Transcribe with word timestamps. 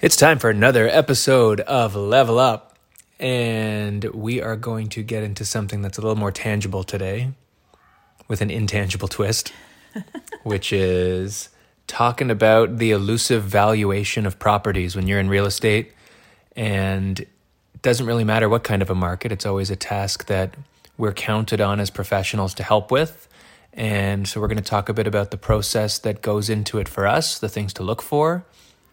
It's 0.00 0.14
time 0.16 0.38
for 0.38 0.50
another 0.50 0.88
episode 0.88 1.60
of 1.62 1.96
Level 1.96 2.38
Up, 2.38 2.78
and 3.18 4.04
we 4.04 4.40
are 4.40 4.54
going 4.54 4.88
to 4.90 5.02
get 5.02 5.24
into 5.24 5.44
something 5.44 5.82
that's 5.82 5.98
a 5.98 6.00
little 6.00 6.16
more 6.16 6.30
tangible 6.30 6.84
today 6.84 7.32
with 8.28 8.40
an 8.40 8.50
intangible 8.50 9.08
twist, 9.08 9.52
which 10.44 10.72
is 10.72 11.48
talking 11.88 12.30
about 12.30 12.78
the 12.78 12.92
elusive 12.92 13.42
valuation 13.42 14.24
of 14.24 14.38
properties 14.38 14.94
when 14.94 15.08
you're 15.08 15.18
in 15.18 15.28
real 15.28 15.46
estate. 15.46 15.92
And 16.54 17.18
it 17.18 17.28
doesn't 17.82 18.06
really 18.06 18.24
matter 18.24 18.48
what 18.48 18.62
kind 18.62 18.82
of 18.82 18.90
a 18.90 18.94
market, 18.94 19.32
it's 19.32 19.46
always 19.46 19.68
a 19.68 19.76
task 19.76 20.26
that 20.26 20.54
we're 20.98 21.12
counted 21.12 21.60
on 21.60 21.80
as 21.80 21.90
professionals 21.90 22.54
to 22.54 22.62
help 22.62 22.90
with. 22.90 23.28
And 23.72 24.26
so 24.26 24.40
we're 24.40 24.48
going 24.48 24.56
to 24.56 24.64
talk 24.64 24.88
a 24.88 24.94
bit 24.94 25.06
about 25.06 25.30
the 25.30 25.36
process 25.36 25.98
that 25.98 26.22
goes 26.22 26.48
into 26.48 26.78
it 26.78 26.88
for 26.88 27.06
us, 27.06 27.38
the 27.38 27.48
things 27.48 27.74
to 27.74 27.82
look 27.82 28.00
for, 28.00 28.46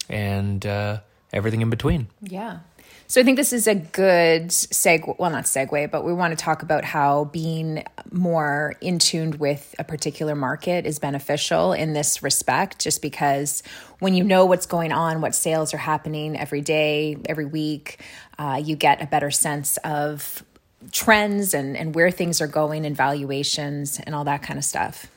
and 0.10 0.66
uh, 0.66 1.00
everything 1.32 1.62
in 1.62 1.70
between. 1.70 2.08
Yeah. 2.22 2.60
So 3.08 3.22
I 3.22 3.24
think 3.24 3.38
this 3.38 3.54
is 3.54 3.68
a 3.68 3.76
good 3.76 4.48
segue, 4.48 5.20
well, 5.20 5.30
not 5.30 5.44
segue, 5.44 5.92
but 5.92 6.04
we 6.04 6.14
want 6.14 6.38
to 6.38 6.44
talk 6.44 6.64
about 6.64 6.84
how 6.84 7.26
being 7.26 7.84
more 8.12 8.76
in 8.82 8.98
tuned 8.98 9.36
with 9.36 9.76
a 9.78 9.84
particular 9.84 10.36
market 10.36 10.86
is 10.86 11.00
beneficial 11.00 11.74
in 11.74 11.94
this 11.94 12.24
respect, 12.24 12.80
just 12.80 13.02
because 13.02 13.62
when 14.00 14.16
you 14.16 14.24
know 14.24 14.46
what's 14.46 14.66
going 14.66 14.92
on, 14.92 15.22
what 15.22 15.36
sales 15.36 15.74
are 15.74 15.78
happening 15.78 16.38
every 16.38 16.62
day, 16.62 17.18
every 17.28 17.46
week, 17.46 18.02
uh, 18.40 18.60
you 18.64 18.76
get 18.76 19.02
a 19.02 19.06
better 19.06 19.32
sense 19.32 19.78
of 19.78 20.44
trends 20.92 21.54
and, 21.54 21.76
and 21.78 21.96
where 21.96 22.12
things 22.12 22.42
are 22.42 22.48
going 22.48 22.86
and 22.86 22.96
valuations 22.96 24.00
and 24.00 24.14
all 24.16 24.24
that 24.26 24.44
kind 24.44 24.58
of 24.58 24.66
stuff. 24.66 25.08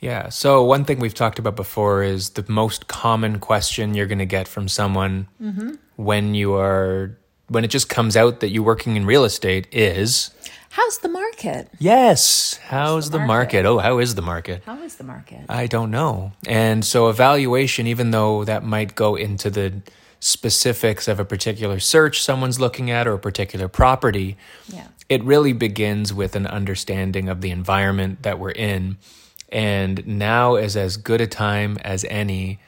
Yeah. 0.00 0.28
So, 0.28 0.62
one 0.62 0.84
thing 0.84 0.98
we've 0.98 1.14
talked 1.14 1.38
about 1.38 1.56
before 1.56 2.02
is 2.02 2.30
the 2.30 2.44
most 2.48 2.88
common 2.88 3.38
question 3.38 3.94
you're 3.94 4.06
going 4.06 4.18
to 4.18 4.26
get 4.26 4.46
from 4.46 4.68
someone 4.68 5.28
mm-hmm. 5.40 5.76
when 5.96 6.34
you 6.34 6.54
are, 6.54 7.16
when 7.48 7.64
it 7.64 7.68
just 7.68 7.88
comes 7.88 8.16
out 8.16 8.40
that 8.40 8.50
you're 8.50 8.62
working 8.62 8.96
in 8.96 9.06
real 9.06 9.24
estate 9.24 9.66
is, 9.72 10.30
How's 10.70 10.98
the 10.98 11.08
market? 11.08 11.70
Yes. 11.78 12.58
How's 12.64 13.10
the, 13.10 13.18
the 13.18 13.24
market? 13.24 13.62
market? 13.62 13.66
Oh, 13.66 13.78
how 13.78 13.98
is 13.98 14.16
the 14.16 14.22
market? 14.22 14.62
How 14.66 14.82
is 14.82 14.96
the 14.96 15.04
market? 15.04 15.46
I 15.48 15.68
don't 15.68 15.90
know. 15.90 16.32
And 16.46 16.84
so, 16.84 17.08
evaluation, 17.08 17.86
even 17.86 18.10
though 18.10 18.44
that 18.44 18.62
might 18.62 18.94
go 18.94 19.14
into 19.14 19.48
the 19.48 19.80
specifics 20.20 21.06
of 21.06 21.20
a 21.20 21.24
particular 21.24 21.78
search 21.78 22.22
someone's 22.22 22.58
looking 22.58 22.90
at 22.90 23.06
or 23.06 23.12
a 23.12 23.18
particular 23.18 23.68
property, 23.68 24.36
Yeah. 24.68 24.86
It 25.08 25.22
really 25.24 25.52
begins 25.52 26.12
with 26.12 26.34
an 26.36 26.46
understanding 26.46 27.28
of 27.28 27.40
the 27.40 27.50
environment 27.50 28.22
that 28.22 28.38
we're 28.38 28.50
in. 28.50 28.96
And 29.50 30.06
now 30.06 30.56
is 30.56 30.76
as 30.76 30.96
good 30.96 31.20
a 31.20 31.26
time 31.26 31.78
as 31.84 32.04
any 32.08 32.58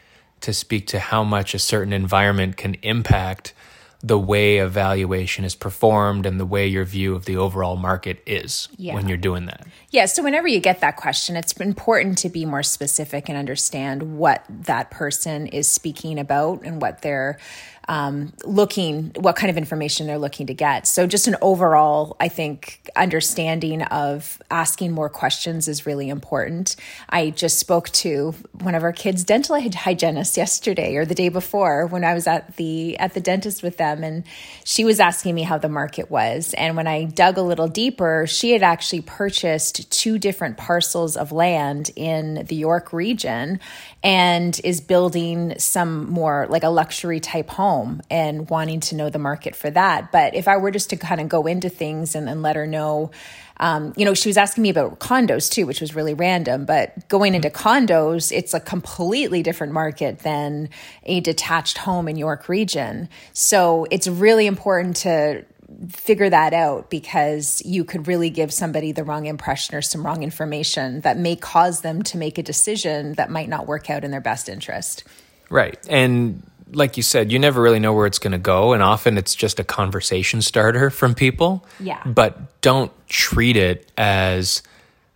to 0.42 0.52
speak 0.52 0.86
to 0.88 0.98
how 0.98 1.24
much 1.24 1.54
a 1.54 1.58
certain 1.58 1.92
environment 1.92 2.56
can 2.56 2.74
impact 2.82 3.54
the 4.02 4.18
way 4.18 4.58
evaluation 4.58 5.44
is 5.44 5.54
performed 5.54 6.26
and 6.26 6.38
the 6.38 6.44
way 6.46 6.66
your 6.66 6.84
view 6.84 7.14
of 7.16 7.24
the 7.24 7.36
overall 7.36 7.76
market 7.76 8.22
is 8.26 8.68
Yeah. 8.76 8.94
when 8.94 9.08
you're 9.08 9.16
doing 9.16 9.46
that. 9.46 9.66
Yeah, 9.90 10.04
so 10.04 10.22
whenever 10.22 10.46
you 10.46 10.60
get 10.60 10.80
that 10.80 10.96
question, 10.96 11.34
it's 11.34 11.52
important 11.54 12.18
to 12.18 12.28
be 12.28 12.44
more 12.44 12.62
specific 12.62 13.28
and 13.28 13.36
understand 13.36 14.18
what 14.18 14.44
that 14.48 14.90
person 14.90 15.46
is 15.48 15.66
speaking 15.66 16.18
about 16.20 16.62
and 16.62 16.80
what 16.80 17.02
they're 17.02 17.38
um, 17.88 18.32
looking, 18.44 19.12
what 19.16 19.36
kind 19.36 19.48
of 19.48 19.56
information 19.56 20.06
they're 20.06 20.18
looking 20.18 20.48
to 20.48 20.54
get. 20.54 20.86
So, 20.86 21.06
just 21.06 21.28
an 21.28 21.36
overall, 21.40 22.16
I 22.18 22.28
think, 22.28 22.90
understanding 22.96 23.82
of 23.82 24.42
asking 24.50 24.90
more 24.92 25.08
questions 25.08 25.68
is 25.68 25.86
really 25.86 26.08
important. 26.08 26.74
I 27.08 27.30
just 27.30 27.58
spoke 27.58 27.90
to 27.90 28.34
one 28.60 28.74
of 28.74 28.82
our 28.82 28.92
kids' 28.92 29.22
dental 29.22 29.60
hy- 29.60 29.70
hygienists 29.72 30.36
yesterday 30.36 30.96
or 30.96 31.04
the 31.04 31.14
day 31.14 31.28
before 31.28 31.86
when 31.86 32.02
I 32.02 32.14
was 32.14 32.26
at 32.26 32.56
the 32.56 32.98
at 32.98 33.14
the 33.14 33.20
dentist 33.20 33.62
with 33.62 33.76
them, 33.76 34.02
and 34.02 34.24
she 34.64 34.84
was 34.84 34.98
asking 34.98 35.36
me 35.36 35.42
how 35.42 35.58
the 35.58 35.68
market 35.68 36.10
was. 36.10 36.54
And 36.54 36.76
when 36.76 36.88
I 36.88 37.04
dug 37.04 37.38
a 37.38 37.42
little 37.42 37.68
deeper, 37.68 38.26
she 38.26 38.50
had 38.50 38.64
actually 38.64 39.02
purchased 39.02 39.90
two 39.92 40.18
different 40.18 40.56
parcels 40.56 41.16
of 41.16 41.30
land 41.30 41.92
in 41.94 42.46
the 42.46 42.56
York 42.56 42.92
region 42.92 43.60
and 44.02 44.60
is 44.64 44.80
building 44.80 45.56
some 45.58 46.10
more 46.10 46.46
like 46.48 46.64
a 46.64 46.68
luxury 46.68 47.20
type 47.20 47.50
home 47.50 47.75
and 48.10 48.48
wanting 48.50 48.80
to 48.80 48.96
know 48.96 49.10
the 49.10 49.18
market 49.18 49.54
for 49.54 49.70
that. 49.70 50.12
But 50.12 50.34
if 50.34 50.48
I 50.48 50.56
were 50.56 50.70
just 50.70 50.90
to 50.90 50.96
kind 50.96 51.20
of 51.20 51.28
go 51.28 51.46
into 51.46 51.68
things 51.68 52.14
and, 52.14 52.28
and 52.28 52.42
let 52.42 52.56
her 52.56 52.66
know, 52.66 53.10
um, 53.58 53.92
you 53.96 54.04
know, 54.04 54.14
she 54.14 54.28
was 54.28 54.36
asking 54.36 54.62
me 54.62 54.70
about 54.70 54.98
condos 54.98 55.50
too, 55.50 55.66
which 55.66 55.80
was 55.80 55.94
really 55.94 56.14
random. 56.14 56.64
But 56.64 57.08
going 57.08 57.34
into 57.34 57.50
condos, 57.50 58.32
it's 58.32 58.54
a 58.54 58.60
completely 58.60 59.42
different 59.42 59.72
market 59.72 60.20
than 60.20 60.68
a 61.04 61.20
detached 61.20 61.78
home 61.78 62.08
in 62.08 62.16
York 62.16 62.48
region. 62.48 63.08
So 63.32 63.86
it's 63.90 64.06
really 64.06 64.46
important 64.46 64.96
to 64.96 65.44
figure 65.88 66.30
that 66.30 66.52
out 66.52 66.90
because 66.90 67.62
you 67.64 67.84
could 67.84 68.06
really 68.06 68.30
give 68.30 68.52
somebody 68.52 68.92
the 68.92 69.04
wrong 69.04 69.26
impression 69.26 69.74
or 69.74 69.82
some 69.82 70.04
wrong 70.04 70.22
information 70.22 71.00
that 71.00 71.18
may 71.18 71.36
cause 71.36 71.80
them 71.80 72.02
to 72.02 72.18
make 72.18 72.38
a 72.38 72.42
decision 72.42 73.14
that 73.14 73.30
might 73.30 73.48
not 73.48 73.66
work 73.66 73.90
out 73.90 74.04
in 74.04 74.10
their 74.10 74.20
best 74.20 74.48
interest. 74.48 75.04
Right. 75.50 75.78
And 75.88 76.42
like 76.72 76.96
you 76.96 77.02
said, 77.02 77.30
you 77.30 77.38
never 77.38 77.62
really 77.62 77.78
know 77.78 77.92
where 77.92 78.06
it's 78.06 78.18
going 78.18 78.32
to 78.32 78.38
go. 78.38 78.72
And 78.72 78.82
often 78.82 79.18
it's 79.18 79.34
just 79.34 79.60
a 79.60 79.64
conversation 79.64 80.42
starter 80.42 80.90
from 80.90 81.14
people. 81.14 81.64
Yeah. 81.78 82.02
But 82.04 82.60
don't 82.60 82.92
treat 83.08 83.56
it 83.56 83.90
as 83.96 84.62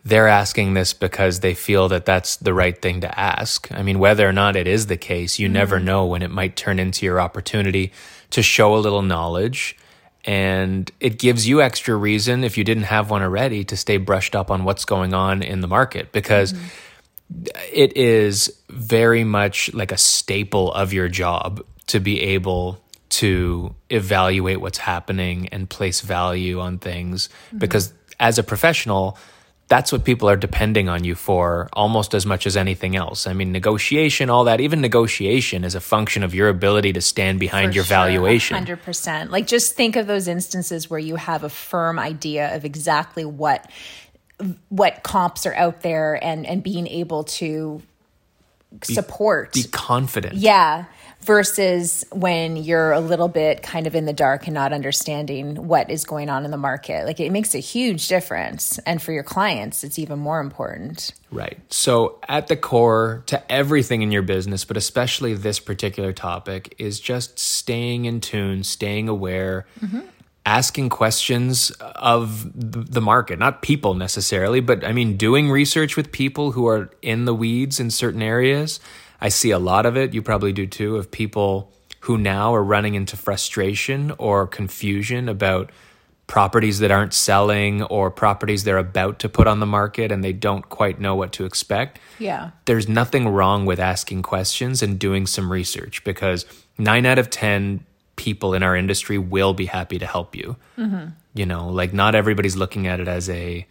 they're 0.05 0.29
asking 0.29 0.75
this 0.75 0.93
because 0.95 1.41
they 1.41 1.55
feel 1.55 1.89
that 1.89 2.07
that's 2.07 2.37
the 2.37 2.55
right 2.55 2.81
thing 2.81 3.01
to 3.03 3.21
ask. 3.21 3.71
I 3.73 3.83
mean, 3.83 3.99
whether 3.99 4.27
or 4.27 4.33
not 4.33 4.57
it 4.57 4.67
is 4.67 4.87
the 4.87 4.97
case, 4.97 5.39
you 5.39 5.49
never 5.49 5.77
mm-hmm. 5.77 5.87
know 5.87 6.07
when 6.07 6.23
it 6.23 6.31
might 6.31 6.57
turn 6.57 6.79
into 6.79 7.05
your 7.05 7.21
opportunity 7.21 7.93
to 8.31 8.43
show 8.43 8.75
a 8.77 8.79
little 8.79 9.03
knowledge. 9.03 9.77
And 10.25 10.91
it 11.01 11.19
gives 11.19 11.49
you 11.49 11.63
extra 11.63 11.97
reason, 11.97 12.45
if 12.45 12.57
you 12.57 12.65
didn't 12.65 12.85
have 12.85 13.11
one 13.11 13.23
already, 13.23 13.65
to 13.65 13.77
stay 13.77 13.97
brushed 13.97 14.37
up 14.37 14.51
on 14.51 14.65
what's 14.65 14.85
going 14.85 15.15
on 15.15 15.43
in 15.43 15.61
the 15.61 15.69
market 15.69 16.13
because 16.13 16.53
mm-hmm. 16.53 16.67
It 17.73 17.97
is 17.97 18.61
very 18.69 19.25
much 19.25 19.73
like 19.75 19.93
a 19.93 19.97
staple 19.97 20.73
of 20.73 20.93
your 20.93 21.09
job 21.09 21.65
to 21.87 22.01
be 22.01 22.21
able 22.21 22.83
to 23.09 23.75
evaluate 23.89 24.61
what's 24.61 24.79
happening 24.79 25.49
and 25.49 25.69
place 25.69 26.01
value 26.01 26.61
on 26.61 26.79
things 26.79 27.29
mm-hmm. 27.49 27.59
because 27.59 27.93
as 28.19 28.39
a 28.39 28.43
professional 28.43 29.19
that's 29.71 29.93
what 29.93 30.05
people 30.05 30.29
are 30.29 30.37
depending 30.37 30.89
on 30.89 31.05
you 31.05 31.15
for 31.15 31.69
almost 31.73 32.13
as 32.13 32.27
much 32.27 32.45
as 32.45 32.57
anything 32.57 32.97
else. 32.97 33.29
I 33.29 33.35
mean, 33.35 33.53
negotiation, 33.53 34.29
all 34.29 34.43
that, 34.45 34.61
even 34.61 34.81
negotiation 34.81 35.63
is 35.63 35.77
a 35.77 35.81
function 35.81 36.25
of 36.25 36.35
your 36.35 36.49
ability 36.49 36.93
to 36.95 37.01
stand 37.01 37.39
behind 37.39 37.77
your 37.77 37.85
valuation. 37.85 38.57
Hundred 38.57 38.83
percent. 38.83 39.31
Like 39.31 39.47
just 39.47 39.77
think 39.77 39.95
of 39.95 40.09
those 40.09 40.27
instances 40.27 40.91
where 40.91 40.99
you 40.99 41.15
have 41.15 41.45
a 41.45 41.49
firm 41.49 42.01
idea 42.01 42.55
of 42.57 42.65
exactly 42.65 43.25
what 43.25 43.71
what 44.69 45.03
comps 45.03 45.47
are 45.47 45.55
out 45.55 45.83
there 45.83 46.23
and 46.23 46.47
and 46.47 46.63
being 46.63 46.87
able 46.87 47.25
to 47.25 47.83
support. 48.83 49.53
Be 49.53 49.65
confident. 49.65 50.35
yeah. 50.35 50.85
Versus 51.23 52.07
when 52.13 52.57
you're 52.57 52.93
a 52.93 53.01
little 53.01 53.29
bit 53.29 53.63
kind 53.63 53.87
of 53.87 53.95
in 53.95 54.07
the 54.07 54.13
dark 54.15 54.47
and 54.47 54.55
not 54.55 54.73
understanding 54.73 55.67
what 55.67 55.91
is 55.91 56.07
going 56.07 56.31
on 56.31 56.47
in 56.47 56.51
the 56.51 56.57
market. 56.57 57.05
Like 57.05 57.21
it 57.21 57.31
makes 57.31 57.55
a 57.55 57.59
huge 57.59 58.09
difference. 58.09 58.79
And 58.87 59.03
for 59.03 59.13
your 59.13 59.23
clients, 59.23 59.85
it's 59.85 59.99
even 59.99 60.19
more 60.19 60.41
important. 60.41 61.13
Right. 61.31 61.59
So, 61.69 62.21
at 62.27 62.47
the 62.47 62.57
core 62.57 63.23
to 63.27 63.53
everything 63.53 64.01
in 64.01 64.11
your 64.11 64.23
business, 64.23 64.65
but 64.65 64.79
especially 64.79 65.35
this 65.35 65.61
particular 65.61 66.15
topic, 66.15 66.75
is 66.79 66.99
just 67.01 67.39
staying 67.39 68.07
in 68.07 68.23
tune, 68.23 68.65
staying 68.65 69.11
aware, 69.11 69.67
mm-hmm. 69.79 70.01
Asking 70.47 70.89
questions 70.89 71.71
of 71.81 72.51
the 72.55 73.01
market, 73.01 73.39
not 73.39 73.63
people 73.63 73.95
necessarily, 73.95 74.61
but 74.61 74.85
I 74.85 74.93
mean, 74.93 75.17
doing 75.17 75.51
research 75.51 75.97
with 75.97 76.13
people 76.13 76.53
who 76.53 76.67
are 76.67 76.91
in 77.03 77.25
the 77.25 77.35
weeds 77.35 77.79
in 77.79 77.91
certain 77.91 78.23
areas. 78.23 78.81
I 79.21 79.29
see 79.29 79.51
a 79.51 79.59
lot 79.59 79.85
of 79.85 79.97
it, 79.97 80.15
you 80.15 80.23
probably 80.23 80.53
do 80.53 80.67
too, 80.67 80.97
of 80.97 81.11
people 81.11 81.73
who 82.01 82.17
now 82.17 82.55
are 82.55 82.65
running 82.65 82.95
into 82.95 83.17
frustration 83.17 84.13
or 84.19 84.47
confusion 84.47 85.29
about 85.29 85.71
properties 86.27 86.79
that 86.79 86.91
aren't 86.91 87.13
selling 87.13 87.83
or 87.83 88.11
properties 88.11 88.65
they're 88.65 88.79
about 88.79 89.19
to 89.19 89.29
put 89.29 89.47
on 89.47 89.61
the 89.61 89.67
market 89.67 90.13
and 90.13 90.23
they 90.23 90.33
don't 90.33 90.69
quite 90.69 91.01
know 91.01 91.15
what 91.15 91.33
to 91.33 91.45
expect. 91.45 91.99
Yeah. 92.19 92.53
There's 92.67 92.89
nothing 92.89 93.29
wrong 93.29 93.67
with 93.67 93.81
asking 93.81 94.23
questions 94.23 94.81
and 94.81 94.99
doing 94.99 95.27
some 95.27 95.51
research 95.51 96.05
because 96.05 96.47
nine 96.79 97.05
out 97.05 97.19
of 97.19 97.31
10 97.31 97.85
people 98.17 98.55
in 98.55 98.63
our 98.63 98.77
industry 98.77 99.19
will 99.19 99.55
be 99.55 99.67
happy 99.67 99.99
to 99.99 100.07
help 100.07 100.35
you. 100.37 100.57
You 101.35 101.47
know, 101.47 101.69
like 101.69 101.93
not 101.93 102.15
everybody's 102.15 102.57
looking 102.57 102.87
at 102.87 102.99
it 103.01 103.09
as 103.09 103.29
a, 103.31 103.67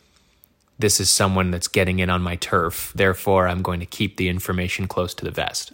this 0.80 1.00
is 1.00 1.10
someone 1.10 1.52
that's 1.52 1.68
getting 1.68 2.00
in 2.00 2.10
on 2.10 2.22
my 2.22 2.36
turf. 2.38 2.92
Therefore, 2.96 3.48
I'm 3.48 3.62
going 3.62 3.80
to 3.82 3.86
keep 3.86 4.18
the 4.18 4.30
information 4.30 4.88
close 4.88 5.14
to 5.16 5.26
the 5.26 5.32
vest. 5.32 5.72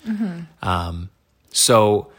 Um, 0.64 1.10
so 1.52 2.12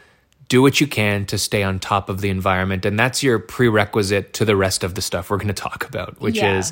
do 0.49 0.61
what 0.61 0.79
you 0.79 0.87
can 0.87 1.25
to 1.25 1.37
stay 1.37 1.61
on 1.63 1.79
top 1.79 2.07
of 2.09 2.21
the 2.21 2.29
environment. 2.29 2.85
And 2.85 2.97
that's 2.97 3.21
your 3.21 3.37
prerequisite 3.39 4.31
to 4.33 4.45
the 4.45 4.55
rest 4.55 4.83
of 4.85 4.95
the 4.95 5.01
stuff 5.01 5.29
we're 5.29 5.37
going 5.37 5.47
to 5.49 5.53
talk 5.53 5.85
about, 5.87 6.21
which 6.21 6.37
Yeah. 6.37 6.57
is 6.59 6.71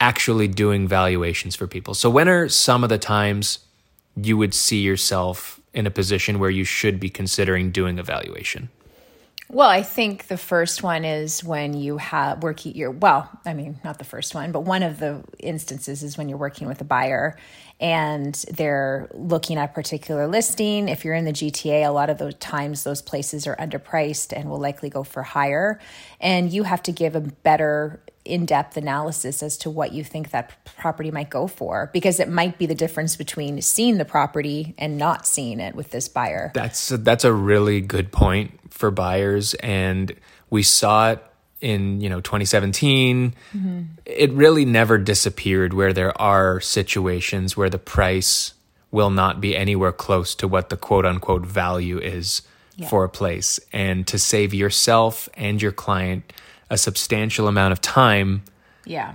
actually 0.00 0.48
doing 0.48 0.88
valuations 0.88 1.54
for 1.54 1.66
people. 1.68 1.94
So, 1.94 2.10
when 2.10 2.28
are 2.28 2.48
some 2.48 2.82
of 2.82 2.90
the 2.90 2.98
times 2.98 3.60
you 4.16 4.36
would 4.36 4.52
see 4.54 4.80
yourself 4.80 5.60
in 5.74 5.86
a 5.86 5.90
position 5.90 6.38
where 6.38 6.50
you 6.50 6.64
should 6.64 7.00
be 7.00 7.10
considering 7.10 7.70
doing 7.70 7.98
evaluation? 7.98 8.70
Well, 9.50 9.68
I 9.68 9.82
think 9.82 10.28
the 10.28 10.38
first 10.38 10.82
one 10.82 11.04
is 11.04 11.44
when 11.44 11.74
you 11.74 11.98
have 11.98 12.42
working 12.42 12.74
your 12.74 12.90
well, 12.90 13.30
I 13.44 13.52
mean, 13.52 13.78
not 13.84 13.98
the 13.98 14.04
first 14.04 14.34
one, 14.34 14.52
but 14.52 14.60
one 14.60 14.82
of 14.82 14.98
the 14.98 15.22
instances 15.38 16.02
is 16.02 16.16
when 16.16 16.28
you're 16.30 16.38
working 16.38 16.66
with 16.66 16.80
a 16.80 16.84
buyer 16.84 17.36
and 17.78 18.34
they're 18.50 19.08
looking 19.12 19.58
at 19.58 19.70
a 19.70 19.72
particular 19.72 20.26
listing. 20.26 20.88
If 20.88 21.04
you're 21.04 21.14
in 21.14 21.26
the 21.26 21.32
GTA, 21.32 21.86
a 21.86 21.90
lot 21.90 22.08
of 22.08 22.18
those 22.18 22.34
times 22.36 22.84
those 22.84 23.02
places 23.02 23.46
are 23.46 23.56
underpriced 23.56 24.32
and 24.34 24.48
will 24.48 24.58
likely 24.58 24.88
go 24.88 25.02
for 25.02 25.22
higher. 25.22 25.78
And 26.20 26.50
you 26.50 26.62
have 26.62 26.82
to 26.84 26.92
give 26.92 27.14
a 27.14 27.20
better 27.20 28.00
in-depth 28.24 28.76
analysis 28.76 29.42
as 29.42 29.56
to 29.58 29.70
what 29.70 29.92
you 29.92 30.02
think 30.02 30.30
that 30.30 30.52
property 30.76 31.10
might 31.10 31.30
go 31.30 31.46
for 31.46 31.90
because 31.92 32.18
it 32.20 32.28
might 32.28 32.58
be 32.58 32.66
the 32.66 32.74
difference 32.74 33.16
between 33.16 33.60
seeing 33.60 33.98
the 33.98 34.04
property 34.04 34.74
and 34.78 34.96
not 34.96 35.26
seeing 35.26 35.60
it 35.60 35.74
with 35.74 35.90
this 35.90 36.08
buyer. 36.08 36.50
That's 36.54 36.88
that's 36.88 37.24
a 37.24 37.32
really 37.32 37.80
good 37.80 38.12
point 38.12 38.58
for 38.72 38.90
buyers, 38.90 39.54
and 39.54 40.14
we 40.50 40.62
saw 40.62 41.12
it 41.12 41.24
in 41.60 42.00
you 42.00 42.08
know 42.08 42.20
2017. 42.20 43.34
Mm-hmm. 43.54 43.82
It 44.06 44.32
really 44.32 44.64
never 44.64 44.98
disappeared. 44.98 45.74
Where 45.74 45.92
there 45.92 46.20
are 46.20 46.60
situations 46.60 47.56
where 47.56 47.70
the 47.70 47.78
price 47.78 48.54
will 48.90 49.10
not 49.10 49.40
be 49.40 49.56
anywhere 49.56 49.92
close 49.92 50.34
to 50.36 50.48
what 50.48 50.70
the 50.70 50.76
quote 50.76 51.04
unquote 51.04 51.44
value 51.44 51.98
is 51.98 52.42
for 52.88 53.04
a 53.04 53.08
place, 53.08 53.60
and 53.72 54.06
to 54.06 54.18
save 54.18 54.52
yourself 54.52 55.28
and 55.34 55.62
your 55.62 55.72
client 55.72 56.32
a 56.70 56.78
substantial 56.78 57.48
amount 57.48 57.72
of 57.72 57.80
time 57.80 58.42
Yeah. 58.84 59.12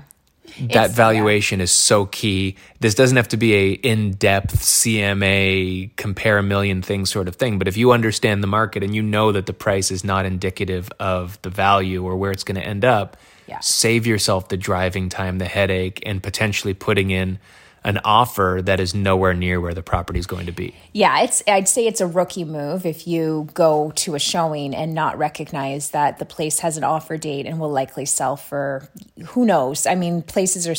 that 0.59 0.63
It's- 0.85 0.95
valuation 0.95 1.61
is 1.61 1.71
so 1.71 2.05
key. 2.05 2.55
This 2.79 2.95
doesn't 2.95 3.17
have 3.17 3.27
to 3.29 3.37
be 3.37 3.53
a 3.55 3.71
in-depth 3.71 4.63
CMA 4.63 5.89
compare 5.95 6.37
a 6.37 6.43
million 6.43 6.81
things 6.81 7.09
sort 7.11 7.27
of 7.27 7.35
thing, 7.35 7.57
but 7.59 7.67
if 7.67 7.77
you 7.77 7.91
understand 7.91 8.41
the 8.43 8.47
market 8.47 8.83
and 8.83 8.95
you 8.95 9.01
know 9.01 9.31
that 9.31 9.45
the 9.45 9.53
price 9.53 9.91
is 9.91 10.03
not 10.03 10.25
indicative 10.25 10.89
of 10.99 11.39
the 11.43 11.49
value 11.49 12.03
or 12.03 12.15
where 12.17 12.31
it's 12.31 12.43
going 12.43 12.59
to 12.59 12.65
end 12.65 12.83
up, 12.85 13.17
Yeah. 13.47 13.59
save 13.61 14.05
yourself 14.07 14.49
the 14.49 14.57
driving 14.57 15.09
time, 15.09 15.37
the 15.39 15.45
headache 15.45 16.01
and 16.05 16.21
potentially 16.21 16.73
putting 16.73 17.09
in 17.11 17.39
an 17.83 17.99
offer 18.03 18.61
that 18.63 18.79
is 18.79 18.93
nowhere 18.93 19.33
near 19.33 19.61
where 19.61 19.73
the 19.73 19.81
property 19.81 20.19
is 20.19 20.27
going 20.27 20.45
to 20.45 20.51
be. 20.51 20.75
Yeah, 20.93 21.21
it's 21.21 21.41
I'd 21.47 21.67
say 21.67 21.87
it's 21.87 22.01
a 22.01 22.07
rookie 22.07 22.43
move 22.43 22.85
if 22.85 23.07
you 23.07 23.49
go 23.53 23.91
to 23.95 24.15
a 24.15 24.19
showing 24.19 24.75
and 24.75 24.93
not 24.93 25.17
recognize 25.17 25.91
that 25.91 26.19
the 26.19 26.25
place 26.25 26.59
has 26.59 26.77
an 26.77 26.83
offer 26.83 27.17
date 27.17 27.45
and 27.45 27.59
will 27.59 27.71
likely 27.71 28.05
sell 28.05 28.35
for 28.35 28.89
who 29.27 29.45
knows. 29.45 29.85
I 29.85 29.95
mean, 29.95 30.21
places 30.21 30.67
are 30.67 30.75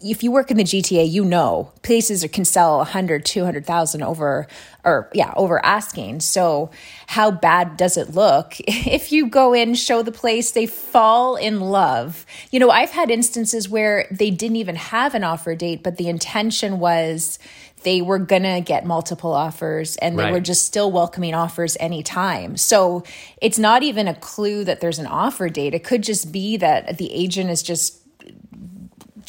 if 0.00 0.22
you 0.22 0.30
work 0.30 0.50
in 0.50 0.56
the 0.56 0.64
GTA, 0.64 1.10
you 1.10 1.24
know, 1.24 1.72
places 1.82 2.26
can 2.32 2.44
sell 2.44 2.78
100, 2.78 3.24
200,000 3.24 4.02
over 4.02 4.46
or 4.84 5.10
yeah, 5.12 5.32
over 5.36 5.64
asking. 5.64 6.20
So, 6.20 6.70
how 7.06 7.30
bad 7.30 7.76
does 7.76 7.96
it 7.96 8.14
look 8.14 8.54
if 8.60 9.12
you 9.12 9.28
go 9.28 9.52
in, 9.52 9.74
show 9.74 10.02
the 10.02 10.12
place, 10.12 10.52
they 10.52 10.66
fall 10.66 11.36
in 11.36 11.60
love? 11.60 12.24
You 12.50 12.60
know, 12.60 12.70
I've 12.70 12.90
had 12.90 13.10
instances 13.10 13.68
where 13.68 14.06
they 14.10 14.30
didn't 14.30 14.56
even 14.56 14.76
have 14.76 15.14
an 15.14 15.24
offer 15.24 15.54
date, 15.54 15.82
but 15.82 15.96
the 15.96 16.08
intention 16.08 16.78
was 16.78 17.38
they 17.82 18.02
were 18.02 18.18
gonna 18.18 18.60
get 18.60 18.84
multiple 18.84 19.32
offers 19.32 19.96
and 19.96 20.18
they 20.18 20.24
Right. 20.24 20.32
were 20.32 20.40
just 20.40 20.66
still 20.66 20.92
welcoming 20.92 21.34
offers 21.34 21.76
anytime. 21.80 22.56
So 22.58 23.02
it's 23.40 23.58
not 23.58 23.82
even 23.82 24.06
a 24.06 24.14
clue 24.14 24.64
that 24.64 24.80
there's 24.80 24.98
an 24.98 25.06
offer 25.06 25.48
date. 25.48 25.74
It 25.74 25.82
could 25.82 26.02
just 26.02 26.30
be 26.30 26.58
that 26.58 26.98
the 26.98 27.10
agent 27.12 27.48
is 27.48 27.62
just 27.62 27.99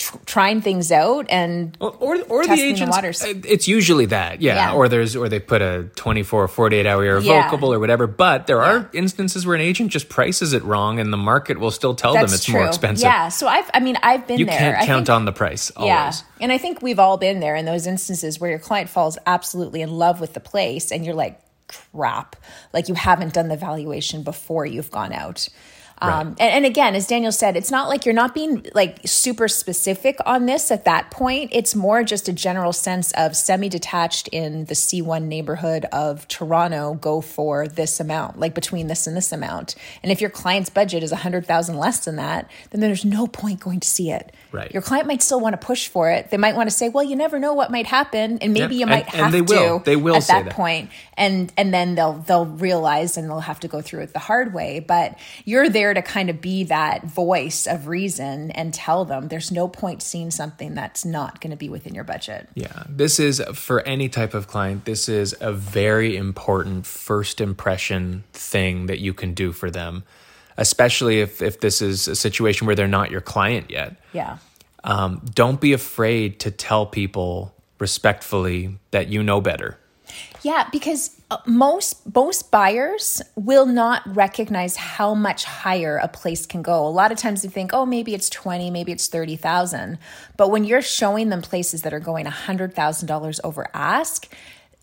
tr- 0.02 0.18
trying 0.26 0.62
things 0.62 0.92
out 0.92 1.26
and 1.30 1.78
or 1.80 1.94
or 2.30 2.42
the 2.44 2.48
Testing 2.48 2.56
the 2.56 2.64
agents 2.74 2.96
waters. 2.96 3.24
uh, 3.24 3.34
it's 3.48 3.68
usually 3.68 4.08
that 4.08 4.42
yeah. 4.42 4.56
Yeah. 4.56 4.74
or 4.74 4.90
there's 4.90 5.16
or 5.16 5.30
they 5.30 5.40
put 5.40 5.62
a 5.62 5.84
24 5.96 6.44
or 6.44 6.48
48 6.48 6.86
hour 6.88 7.04
Yeah. 7.20 7.34
irrevocable 7.34 7.74
or 7.74 7.80
whatever 7.80 8.08
but 8.08 8.48
there 8.48 8.62
are 8.62 8.90
instances 8.94 9.46
where 9.46 9.56
an 9.56 9.62
agent 9.62 9.92
just 9.92 10.10
prices 10.10 10.54
it 10.54 10.64
wrong 10.64 11.00
and 11.00 11.14
the 11.14 11.18
market 11.18 11.60
will 11.60 11.72
still 11.72 11.94
tell 11.96 12.14
them 12.14 12.26
it's 12.26 12.44
true. 12.46 12.56
more 12.56 12.68
expensive 12.68 13.04
Yeah. 13.06 13.30
So 13.30 13.48
I've, 13.48 13.70
I 13.74 13.80
mean, 13.80 13.98
I've 14.04 14.26
been 14.28 14.40
you 14.40 14.46
there. 14.46 14.58
can't 14.58 14.78
I 14.78 14.86
count 14.86 15.06
think- 15.08 15.16
on 15.16 15.26
the 15.26 15.32
price 15.32 15.72
always 15.72 15.90
Yeah. 15.90 16.12
And 16.42 16.52
I 16.52 16.58
think 16.58 16.82
we've 16.82 17.00
all 17.00 17.18
been 17.18 17.40
there 17.40 17.56
in 17.56 17.66
those 17.66 17.86
instances 17.86 18.40
where 18.40 18.50
your 18.50 18.60
client 18.60 18.90
falls 18.90 19.18
absolutely 19.28 19.82
in 19.82 19.92
love 19.92 20.20
with 20.20 20.34
the 20.34 20.40
place 20.40 20.92
and 20.92 21.06
you're 21.06 21.14
like, 21.14 21.40
crap. 21.94 22.36
Like 22.74 22.90
you 22.90 22.96
haven't 22.96 23.34
done 23.34 23.48
the 23.48 23.56
valuation 23.58 24.24
before 24.24 24.66
you've 24.66 24.92
gone 24.92 25.14
out. 25.14 25.48
Um, 26.02 26.30
and, 26.40 26.40
and 26.40 26.66
again, 26.66 26.96
as 26.96 27.06
Daniel 27.06 27.32
said, 27.32 27.56
it's 27.56 27.70
not 27.70 27.88
like 27.88 28.06
you're 28.06 28.16
not 28.16 28.34
being 28.34 28.66
like 28.74 29.00
super 29.06 29.48
specific 29.48 30.18
on 30.26 30.48
this 30.48 30.72
at 30.72 30.86
that 30.86 31.12
point. 31.12 31.52
It's 31.54 31.76
more 31.76 32.04
just 32.04 32.28
a 32.28 32.34
general 32.34 32.74
sense 32.74 33.12
of 33.12 33.36
semi 33.36 33.70
detached 33.70 34.28
in 34.30 34.66
the 34.66 34.74
C1 34.74 35.24
neighborhood 35.26 35.86
of 35.92 36.28
Toronto, 36.28 36.96
go 36.96 37.22
for 37.22 37.68
this 37.68 38.00
amount, 38.00 38.40
like 38.40 38.56
between 38.56 38.88
this 38.88 39.06
and 39.06 39.16
this 39.16 39.32
amount. 39.32 39.76
And 40.02 40.12
if 40.12 40.22
your 40.22 40.32
client's 40.32 40.70
budget 40.70 41.04
is 41.04 41.12
100,000 41.12 41.78
less 41.78 42.04
than 42.04 42.16
that, 42.16 42.50
then 42.72 42.82
there's 42.82 43.06
no 43.06 43.28
point 43.28 43.60
going 43.60 43.80
to 43.80 43.88
see 43.88 44.12
it. 44.12 44.34
Right. 44.52 44.72
Your 44.74 44.82
client 44.82 45.08
might 45.08 45.22
still 45.22 45.40
want 45.40 45.60
to 45.60 45.66
push 45.66 45.88
for 45.88 46.10
it. 46.12 46.30
They 46.30 46.38
might 46.38 46.56
want 46.56 46.70
to 46.70 46.76
say, 46.76 46.90
"Well, 46.90 47.04
you 47.04 47.16
never 47.16 47.40
know 47.40 47.54
what 47.54 47.72
might 47.72 47.88
happen, 47.88 48.38
and 48.40 48.54
maybe 48.54 48.76
Yep. 48.76 48.80
you 48.80 48.86
might 48.86 49.06
and 49.14 49.24
have 49.24 49.32
they 49.32 49.42
to." 49.42 49.46
will. 49.46 49.80
They 49.80 49.96
will 49.96 50.16
at 50.18 50.24
say 50.24 50.34
that, 50.34 50.46
that. 50.46 50.54
point, 50.54 50.90
and 51.16 51.52
and 51.58 51.74
then 51.74 51.96
they'll 51.96 52.14
they'll 52.14 52.46
realize 52.46 53.18
and 53.18 53.30
they'll 53.30 53.40
have 53.40 53.60
to 53.62 53.68
go 53.68 53.82
through 53.82 54.02
it 54.02 54.14
the 54.14 54.20
hard 54.20 54.54
way. 54.54 54.80
But 54.80 55.18
you're 55.46 55.70
there 55.70 55.94
to 55.94 56.02
kind 56.02 56.30
of 56.30 56.42
be 56.42 56.66
that 56.66 57.06
voice 57.06 57.66
of 57.68 57.88
reason 57.88 58.52
and 58.52 58.74
tell 58.74 59.06
them 59.06 59.30
there's 59.30 59.52
no 59.52 59.68
point 59.68 60.02
seeing 60.02 60.32
something 60.32 60.76
that's 60.76 61.06
not 61.06 61.40
going 61.40 61.52
to 61.52 61.58
be 61.58 61.70
within 61.70 61.96
your 61.96 62.04
budget. 62.04 62.50
Yeah, 62.54 62.84
this 62.90 63.20
is 63.20 63.42
for 63.54 63.82
any 63.82 64.10
type 64.10 64.34
of 64.34 64.48
client. 64.48 64.86
This 64.86 65.08
is 65.08 65.36
a 65.40 65.54
very 65.54 66.18
important 66.18 66.86
first 66.86 67.40
impression 67.40 68.24
thing 68.34 68.88
that 68.88 69.00
you 69.00 69.14
can 69.14 69.34
do 69.34 69.52
for 69.52 69.72
them, 69.72 70.04
especially 70.62 71.20
if 71.20 71.42
if 71.42 71.60
this 71.60 71.82
is 71.82 72.08
a 72.08 72.16
situation 72.16 72.68
where 72.68 72.76
they're 72.76 72.88
not 72.88 73.12
your 73.12 73.22
client 73.22 73.70
yet. 73.70 73.96
Yeah. 74.14 74.38
Um, 74.84 75.22
don't 75.34 75.60
be 75.60 75.74
afraid 75.74 76.40
to 76.42 76.52
tell 76.52 76.86
people 76.86 77.54
respectfully 77.80 78.78
that 78.92 79.10
you 79.10 79.24
know 79.24 79.42
better. 79.42 79.78
Yeah, 80.44 80.68
because 80.72 81.20
uh, 81.32 81.38
most 81.46 82.16
most 82.16 82.52
buyers 82.52 83.22
will 83.36 83.66
not 83.66 84.02
recognize 84.06 84.76
how 84.76 85.14
much 85.14 85.46
higher 85.46 85.98
a 85.98 86.08
place 86.08 86.46
can 86.46 86.62
go. 86.62 86.86
A 86.86 86.90
lot 86.90 87.12
of 87.12 87.18
times 87.18 87.42
they 87.42 87.50
think, 87.50 87.72
"Oh, 87.74 87.86
maybe 87.86 88.14
it's 88.14 88.30
20, 88.30 88.70
maybe 88.70 88.92
it's 88.92 89.08
30,000." 89.08 89.98
But 90.38 90.50
when 90.50 90.64
you're 90.64 90.82
showing 90.82 91.30
them 91.30 91.42
places 91.42 91.82
that 91.84 91.94
are 91.94 92.00
going 92.00 92.26
$100,000 92.26 93.40
over 93.44 93.68
ask, 93.74 94.28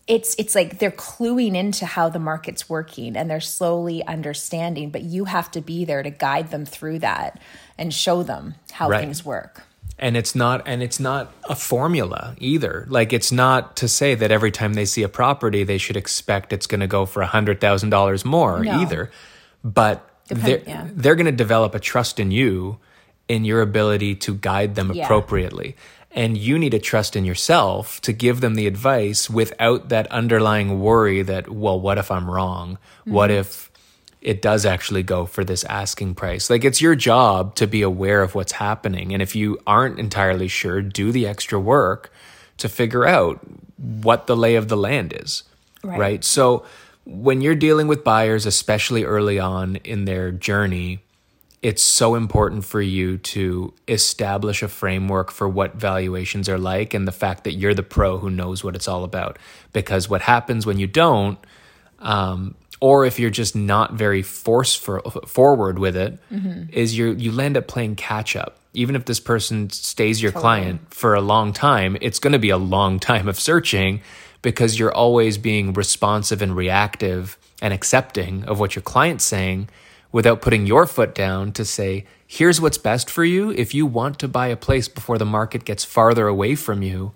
it's 0.09 0.35
it's 0.37 0.55
like 0.55 0.79
they're 0.79 0.91
cluing 0.91 1.55
into 1.55 1.85
how 1.85 2.09
the 2.09 2.19
market's 2.19 2.67
working 2.67 3.15
and 3.15 3.29
they're 3.29 3.39
slowly 3.39 4.03
understanding, 4.05 4.89
but 4.89 5.03
you 5.03 5.25
have 5.25 5.49
to 5.51 5.61
be 5.61 5.85
there 5.85 6.03
to 6.03 6.09
guide 6.09 6.49
them 6.51 6.65
through 6.65 6.99
that 6.99 7.39
and 7.77 7.93
show 7.93 8.23
them 8.23 8.55
how 8.71 8.89
Right. 8.89 8.99
things 9.01 9.23
work. 9.23 9.63
and 9.99 10.17
it's 10.17 10.33
not 10.33 10.63
and 10.65 10.81
it's 10.81 10.99
not 10.99 11.31
a 11.49 11.55
formula 11.55 12.33
either 12.39 12.85
like 12.89 13.11
it's 13.13 13.31
not 13.33 13.75
to 13.75 13.87
say 13.87 14.15
that 14.15 14.31
every 14.31 14.49
time 14.51 14.73
they 14.73 14.85
see 14.85 15.03
a 15.03 15.09
property 15.09 15.63
they 15.65 15.77
should 15.77 15.97
expect 15.97 16.53
it's 16.53 16.67
going 16.67 16.79
to 16.79 16.87
go 16.87 17.05
for 17.05 17.21
a 17.21 17.27
hundred 17.27 17.59
thousand 17.59 17.89
dollars 17.89 18.23
more 18.23 18.63
No. 18.63 18.79
either 18.81 19.11
but 19.63 19.97
they're, 20.27 20.63
yeah. 20.65 20.87
they're 20.93 21.15
going 21.15 21.25
to 21.25 21.41
develop 21.45 21.75
a 21.75 21.79
trust 21.79 22.17
in 22.19 22.31
you 22.31 22.77
in 23.27 23.43
your 23.45 23.61
ability 23.61 24.15
to 24.15 24.33
guide 24.35 24.75
them 24.75 24.91
Yeah. 24.93 25.03
appropriately 25.03 25.75
and 26.11 26.37
you 26.37 26.57
need 26.57 26.71
to 26.71 26.79
trust 26.79 27.15
in 27.15 27.25
yourself 27.25 28.01
to 28.01 28.11
give 28.11 28.41
them 28.41 28.55
the 28.55 28.67
advice 28.67 29.29
without 29.29 29.89
that 29.89 30.07
underlying 30.11 30.79
worry 30.79 31.21
that 31.21 31.49
well 31.49 31.79
what 31.79 31.97
if 31.97 32.09
i'm 32.11 32.29
wrong 32.29 32.77
what 33.05 33.29
mm-hmm. 33.29 33.39
if 33.39 33.69
it 34.21 34.41
does 34.41 34.65
actually 34.65 35.03
go 35.03 35.25
for 35.25 35.43
this 35.43 35.63
asking 35.65 36.15
price. 36.15 36.49
Like 36.49 36.65
it's 36.65 36.81
your 36.81 36.95
job 36.95 37.55
to 37.55 37.67
be 37.67 37.81
aware 37.81 38.21
of 38.21 38.35
what's 38.35 38.51
happening. 38.53 39.13
And 39.13 39.21
if 39.21 39.35
you 39.35 39.59
aren't 39.65 39.99
entirely 39.99 40.47
sure, 40.47 40.81
do 40.81 41.11
the 41.11 41.25
extra 41.25 41.59
work 41.59 42.11
to 42.57 42.67
figure 42.67 43.05
out 43.05 43.39
what 43.77 44.27
the 44.27 44.35
lay 44.35 44.55
of 44.55 44.67
the 44.67 44.77
land 44.77 45.13
is. 45.15 45.43
Right. 45.83 46.23
So 46.23 46.65
when 47.05 47.39
you're 47.41 47.55
dealing 47.55 47.87
with 47.87 48.03
buyers, 48.03 48.45
especially 48.45 49.05
early 49.05 49.39
on 49.39 49.77
in 49.77 50.03
their 50.03 50.31
journey, 50.31 51.01
it's 51.61 51.81
so 51.81 52.15
important 52.15 52.63
for 52.63 52.81
you 52.81 53.17
to 53.17 53.73
establish 53.87 54.63
a 54.63 54.67
framework 54.67 55.29
for 55.31 55.47
what 55.47 55.75
valuations 55.75 56.47
are 56.47 56.57
like 56.57 56.93
and 56.93 57.05
the 57.07 57.11
fact 57.11 57.43
that 57.43 57.53
you're 57.53 57.73
the 57.73 57.83
pro 57.83 58.17
who 58.17 58.29
knows 58.29 58.63
what 58.63 58.75
it's 58.75 58.87
all 58.87 59.03
about. 59.03 59.37
Because 59.73 60.09
what 60.09 60.21
happens 60.21 60.65
when 60.65 60.79
you 60.79 60.87
don't, 60.87 61.37
um, 61.99 62.55
or 62.79 63.05
if 63.05 63.19
you're 63.19 63.29
just 63.29 63.55
not 63.57 63.93
very 63.93 64.21
force 64.21 64.73
for, 64.73 65.01
forward 65.27 65.79
with 65.79 65.97
it, 65.97 66.17
Mm-hmm. 66.31 66.71
is 66.71 66.97
you 66.97 67.11
you 67.11 67.31
land 67.31 67.57
up 67.57 67.67
playing 67.67 67.95
catch 67.95 68.35
up. 68.37 68.55
Even 68.73 68.95
if 68.95 69.03
this 69.05 69.19
person 69.19 69.69
stays 69.71 70.21
your 70.21 70.31
client 70.31 70.93
for 70.93 71.13
a 71.15 71.21
long 71.21 71.51
time, 71.53 71.97
it's 72.01 72.19
going 72.19 72.33
to 72.33 72.39
be 72.39 72.51
a 72.51 72.57
long 72.57 72.99
time 72.99 73.27
of 73.27 73.37
searching 73.39 74.01
because 74.41 74.79
you're 74.79 74.93
always 74.93 75.37
being 75.37 75.73
responsive 75.73 76.41
and 76.41 76.55
reactive 76.55 77.37
and 77.61 77.73
accepting 77.73 78.45
of 78.45 78.59
what 78.59 78.75
your 78.75 78.83
client's 78.83 79.25
saying 79.25 79.67
without 80.11 80.41
putting 80.41 80.65
your 80.65 80.85
foot 80.85 81.13
down 81.13 81.51
to 81.53 81.63
say, 81.63 82.05
here's 82.25 82.59
what's 82.59 82.77
best 82.77 83.09
for 83.09 83.23
you. 83.23 83.51
If 83.51 83.73
you 83.73 83.85
want 83.85 84.19
to 84.19 84.27
buy 84.27 84.47
a 84.47 84.55
place 84.55 84.87
before 84.87 85.17
the 85.17 85.25
market 85.25 85.65
gets 85.65 85.85
farther 85.85 86.27
away 86.27 86.55
from 86.55 86.81
you, 86.81 87.13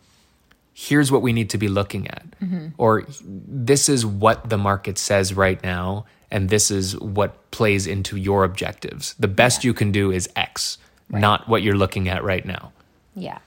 here's 0.73 1.12
what 1.12 1.21
we 1.21 1.33
need 1.33 1.50
to 1.51 1.57
be 1.57 1.67
looking 1.67 2.07
at. 2.07 2.25
Mm-hmm. 2.41 2.69
Or 2.77 3.05
this 3.25 3.89
is 3.89 4.05
what 4.05 4.50
the 4.50 4.57
market 4.57 4.97
says 4.97 5.33
right 5.33 5.62
now, 5.63 6.05
and 6.31 6.50
this 6.50 6.71
is 6.71 6.97
what 7.00 7.51
plays 7.51 7.88
into 7.88 8.17
your 8.17 8.43
objectives. 8.43 9.13
The 9.19 9.27
best 9.27 9.63
you 9.63 9.73
can 9.73 9.91
do 9.91 10.12
is 10.12 10.29
X, 10.35 10.77
not 11.09 11.47
what 11.47 11.62
you're 11.62 11.77
looking 11.77 12.09
at 12.09 12.23
right 12.23 12.45
now. 12.45 12.71
Yeah. 13.15 13.38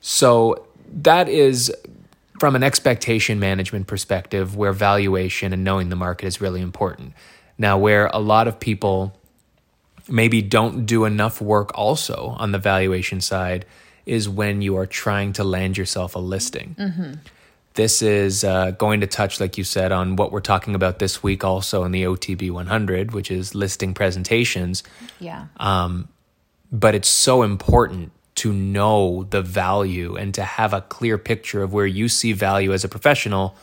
So 0.00 0.66
that 0.92 1.28
is 1.28 1.74
from 2.38 2.54
an 2.54 2.62
expectation 2.62 3.40
management 3.40 3.86
perspective 3.86 4.56
where 4.56 4.72
valuation 4.72 5.52
and 5.52 5.64
knowing 5.64 5.88
the 5.88 5.96
market 5.96 6.26
is 6.26 6.40
really 6.40 6.60
important. 6.60 7.14
Now, 7.58 7.76
where 7.76 8.06
a 8.06 8.18
lot 8.18 8.48
of 8.48 8.60
people 8.60 9.18
maybe 10.08 10.40
don't 10.40 10.86
do 10.86 11.04
enough 11.04 11.40
work 11.40 11.70
also 11.74 12.34
on 12.38 12.52
the 12.52 12.58
valuation 12.58 13.20
side 13.20 13.66
is 14.06 14.28
when 14.28 14.62
you 14.62 14.76
are 14.76 14.86
trying 14.86 15.34
to 15.34 15.44
land 15.44 15.76
yourself 15.76 16.14
a 16.14 16.18
listing. 16.18 16.74
This 17.74 18.00
is 18.02 18.42
uh, 18.42 18.72
going 18.72 19.02
to 19.02 19.06
touch, 19.06 19.38
like 19.38 19.58
you 19.58 19.64
said, 19.64 19.92
on 19.92 20.16
what 20.16 20.32
we're 20.32 20.40
talking 20.40 20.74
about 20.74 20.98
this 20.98 21.22
week 21.22 21.44
also 21.44 21.84
in 21.84 21.92
the 21.92 22.04
OTB 22.04 22.50
100, 22.50 23.12
which 23.12 23.30
is 23.30 23.54
listing 23.54 23.94
presentations 23.94 24.82
Yeah. 25.20 25.46
Um, 25.58 26.08
but 26.72 26.94
it's 26.94 27.08
so 27.08 27.42
important 27.42 28.12
to 28.36 28.52
know 28.52 29.24
the 29.30 29.42
value 29.42 30.16
and 30.16 30.32
to 30.34 30.44
have 30.44 30.72
a 30.72 30.80
clear 30.80 31.18
picture 31.18 31.62
of 31.62 31.72
where 31.72 31.86
you 31.86 32.08
see 32.08 32.32
value 32.32 32.72
as 32.72 32.84
a 32.84 32.88
professional 32.88 33.56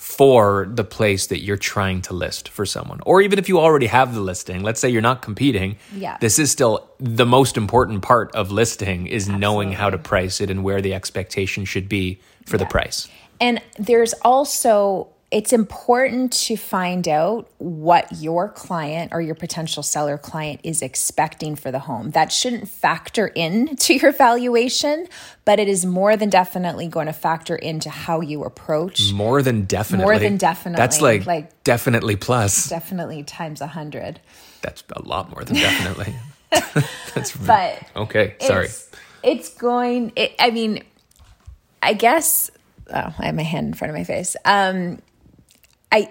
for 0.00 0.66
the 0.72 0.82
place 0.82 1.26
that 1.26 1.42
you're 1.42 1.58
trying 1.58 2.00
to 2.00 2.14
list 2.14 2.48
for 2.48 2.64
someone. 2.64 3.00
Or 3.04 3.20
even 3.20 3.38
if 3.38 3.50
you 3.50 3.60
already 3.60 3.86
have 3.86 4.14
the 4.14 4.20
listing, 4.22 4.62
let's 4.62 4.80
say 4.80 4.88
you're 4.88 5.02
not 5.02 5.20
competing, 5.20 5.76
Yeah. 5.94 6.16
this 6.22 6.38
is 6.38 6.50
still 6.50 6.88
the 6.98 7.26
most 7.26 7.58
important 7.58 8.00
part 8.00 8.34
of 8.34 8.50
listing 8.50 9.06
is 9.06 9.28
knowing 9.28 9.72
how 9.72 9.90
to 9.90 9.98
price 9.98 10.40
it 10.40 10.48
and 10.48 10.64
where 10.64 10.80
the 10.80 10.94
expectation 10.94 11.66
should 11.66 11.86
be 11.86 12.18
for 12.46 12.56
the 12.56 12.64
price. 12.64 13.08
And 13.42 13.60
there's 13.78 14.14
also, 14.22 15.08
it's 15.30 15.52
important 15.52 16.32
to 16.32 16.56
find 16.56 17.06
out 17.06 17.48
what 17.58 18.10
your 18.20 18.48
client 18.48 19.12
or 19.12 19.20
your 19.20 19.36
potential 19.36 19.82
seller 19.82 20.18
client 20.18 20.60
is 20.64 20.82
expecting 20.82 21.54
for 21.54 21.70
the 21.70 21.78
home. 21.78 22.10
That 22.10 22.32
shouldn't 22.32 22.68
factor 22.68 23.28
in 23.28 23.76
to 23.76 23.94
your 23.94 24.10
valuation, 24.10 25.06
but 25.44 25.60
it 25.60 25.68
is 25.68 25.86
more 25.86 26.16
than 26.16 26.30
definitely 26.30 26.88
going 26.88 27.06
to 27.06 27.12
factor 27.12 27.54
into 27.54 27.90
how 27.90 28.20
you 28.20 28.42
approach. 28.42 29.12
More 29.12 29.40
than 29.40 29.66
definitely. 29.66 30.04
More 30.04 30.18
than 30.18 30.36
definitely, 30.36 30.78
That's 30.78 31.00
like, 31.00 31.26
like- 31.26 31.62
definitely 31.62 32.16
plus. 32.16 32.68
Definitely 32.68 33.22
times 33.22 33.60
a 33.60 33.68
hundred. 33.68 34.20
That's 34.62 34.82
a 34.92 35.02
lot 35.02 35.30
more 35.30 35.44
than 35.44 35.56
definitely. 35.56 36.14
That's 37.14 37.36
But 37.36 37.82
okay. 37.94 38.34
Sorry. 38.40 38.66
It's, 38.66 38.90
it's 39.22 39.54
going. 39.54 40.12
It, 40.16 40.34
I 40.40 40.50
mean, 40.50 40.82
I 41.82 41.92
guess. 41.92 42.50
Oh, 42.92 43.14
I 43.18 43.26
have 43.26 43.36
my 43.36 43.42
hand 43.42 43.68
in 43.68 43.74
front 43.74 43.90
of 43.90 43.96
my 43.96 44.02
face. 44.02 44.34
Um, 44.44 45.00
I, 45.92 46.10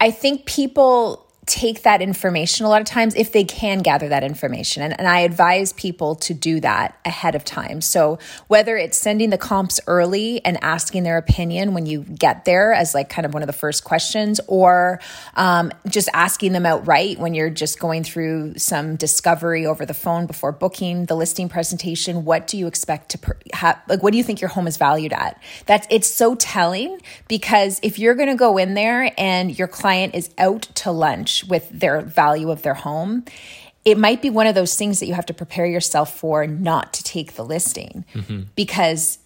I 0.00 0.10
think 0.10 0.46
people 0.46 1.23
take 1.46 1.82
that 1.82 2.00
information 2.00 2.64
a 2.64 2.68
lot 2.68 2.80
of 2.80 2.86
times 2.86 3.14
if 3.14 3.32
they 3.32 3.44
can 3.44 3.80
gather 3.80 4.08
that 4.08 4.24
information. 4.24 4.82
And, 4.82 4.98
and 4.98 5.08
I 5.08 5.20
advise 5.20 5.72
people 5.72 6.14
to 6.16 6.34
do 6.34 6.60
that 6.60 6.98
ahead 7.04 7.34
of 7.34 7.44
time. 7.44 7.80
So 7.80 8.18
whether 8.48 8.76
it's 8.76 8.96
sending 8.96 9.30
the 9.30 9.38
comps 9.38 9.80
early 9.86 10.44
and 10.44 10.62
asking 10.62 11.02
their 11.02 11.18
opinion 11.18 11.74
when 11.74 11.86
you 11.86 12.02
get 12.02 12.44
there 12.44 12.72
as 12.72 12.94
like 12.94 13.08
kind 13.08 13.26
of 13.26 13.34
one 13.34 13.42
of 13.42 13.46
the 13.46 13.52
first 13.52 13.84
questions, 13.84 14.40
or 14.46 15.00
um, 15.34 15.72
just 15.88 16.08
asking 16.14 16.52
them 16.52 16.64
outright 16.66 17.18
when 17.18 17.34
you're 17.34 17.50
just 17.50 17.78
going 17.78 18.04
through 18.04 18.54
some 18.56 18.96
discovery 18.96 19.66
over 19.66 19.84
the 19.84 19.94
phone 19.94 20.26
before 20.26 20.52
booking 20.52 21.06
the 21.06 21.14
listing 21.14 21.48
presentation, 21.48 22.24
what 22.24 22.46
do 22.46 22.56
you 22.56 22.66
expect 22.66 23.10
to 23.10 23.18
per- 23.18 23.38
have? 23.52 23.80
Like, 23.88 24.02
what 24.02 24.12
do 24.12 24.18
you 24.18 24.24
think 24.24 24.40
your 24.40 24.50
home 24.50 24.66
is 24.66 24.76
valued 24.76 25.12
at? 25.12 25.40
That's 25.66 25.86
it's 25.90 26.10
so 26.10 26.34
telling 26.36 27.00
because 27.28 27.80
if 27.82 27.98
you're 27.98 28.14
going 28.14 28.28
to 28.28 28.34
go 28.34 28.56
in 28.56 28.74
there 28.74 29.12
and 29.18 29.56
your 29.58 29.68
client 29.68 30.14
is 30.14 30.30
out 30.38 30.62
to 30.76 30.90
lunch 30.90 31.33
with 31.42 31.68
their 31.70 32.00
value 32.02 32.50
of 32.50 32.62
their 32.62 32.74
home, 32.74 33.24
it 33.84 33.98
might 33.98 34.22
be 34.22 34.30
one 34.30 34.46
of 34.46 34.54
those 34.54 34.76
things 34.76 35.00
that 35.00 35.06
you 35.06 35.14
have 35.14 35.26
to 35.26 35.34
prepare 35.34 35.66
yourself 35.66 36.16
for 36.16 36.46
not 36.46 36.92
to 36.94 37.02
take 37.02 37.32
the 37.32 37.44
listing 37.44 38.04
mm-hmm. 38.14 38.42
because 38.54 39.18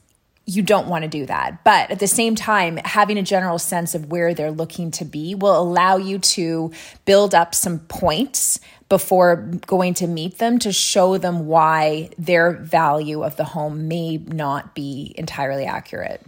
you 0.46 0.62
don't 0.62 0.88
want 0.88 1.02
to 1.02 1.08
do 1.08 1.26
that. 1.26 1.62
But 1.62 1.90
at 1.90 1.98
the 1.98 2.06
same 2.06 2.34
time, 2.34 2.78
having 2.78 3.18
a 3.18 3.22
general 3.22 3.58
sense 3.58 3.94
of 3.94 4.10
where 4.10 4.32
they're 4.32 4.50
looking 4.50 4.90
to 4.92 5.04
be 5.04 5.34
will 5.34 5.60
allow 5.60 5.98
you 5.98 6.18
to 6.18 6.72
build 7.04 7.34
up 7.34 7.54
some 7.54 7.80
points 7.80 8.58
before 8.88 9.36
going 9.66 9.92
to 9.94 10.06
meet 10.06 10.38
them 10.38 10.58
to 10.60 10.72
show 10.72 11.18
them 11.18 11.46
why 11.46 12.08
their 12.16 12.52
value 12.52 13.22
of 13.22 13.36
the 13.36 13.44
home 13.44 13.88
may 13.88 14.16
not 14.16 14.74
be 14.74 15.14
entirely 15.18 15.66
accurate. 15.66 16.22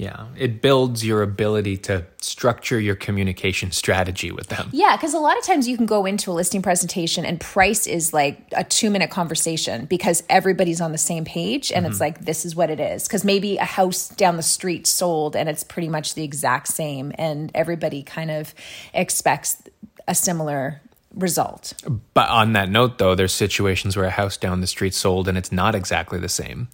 Yeah, 0.00 0.28
it 0.34 0.62
builds 0.62 1.04
your 1.04 1.20
ability 1.20 1.76
to 1.76 2.06
structure 2.22 2.80
your 2.80 2.94
communication 2.94 3.70
strategy 3.70 4.32
with 4.32 4.46
them. 4.46 4.70
Yeah, 4.72 4.96
because 4.96 5.12
a 5.12 5.18
lot 5.18 5.36
of 5.36 5.44
times 5.44 5.68
you 5.68 5.76
can 5.76 5.84
go 5.84 6.06
into 6.06 6.30
a 6.30 6.32
listing 6.32 6.62
presentation 6.62 7.26
and 7.26 7.38
price 7.38 7.86
is 7.86 8.14
like 8.14 8.40
a 8.52 8.64
two 8.64 8.88
minute 8.88 9.10
conversation 9.10 9.84
because 9.84 10.22
everybody's 10.30 10.80
on 10.80 10.92
the 10.92 10.98
same 10.98 11.26
page 11.26 11.70
and 11.70 11.84
it's 11.84 11.96
mm-hmm. 11.96 12.04
like, 12.04 12.24
this 12.24 12.46
is 12.46 12.56
what 12.56 12.70
it 12.70 12.80
is. 12.80 13.06
Because 13.06 13.26
maybe 13.26 13.58
a 13.58 13.64
house 13.64 14.08
down 14.08 14.38
the 14.38 14.42
street 14.42 14.86
sold 14.86 15.36
and 15.36 15.50
it's 15.50 15.64
pretty 15.64 15.90
much 15.90 16.14
the 16.14 16.24
exact 16.24 16.68
same 16.68 17.12
and 17.16 17.50
everybody 17.54 18.02
kind 18.02 18.30
of 18.30 18.54
expects 18.94 19.62
a 20.08 20.14
similar 20.14 20.80
result. 21.14 21.74
But 22.14 22.30
on 22.30 22.54
that 22.54 22.70
note, 22.70 22.96
though, 22.96 23.14
there's 23.14 23.34
situations 23.34 23.98
where 23.98 24.06
a 24.06 24.10
house 24.10 24.38
down 24.38 24.62
the 24.62 24.66
street 24.66 24.94
sold 24.94 25.28
and 25.28 25.36
it's 25.36 25.52
not 25.52 25.74
exactly 25.74 26.18
the 26.18 26.30
same. 26.30 26.68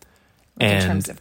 And 0.61 0.85
in 0.85 0.89
terms 0.89 1.09
of 1.09 1.21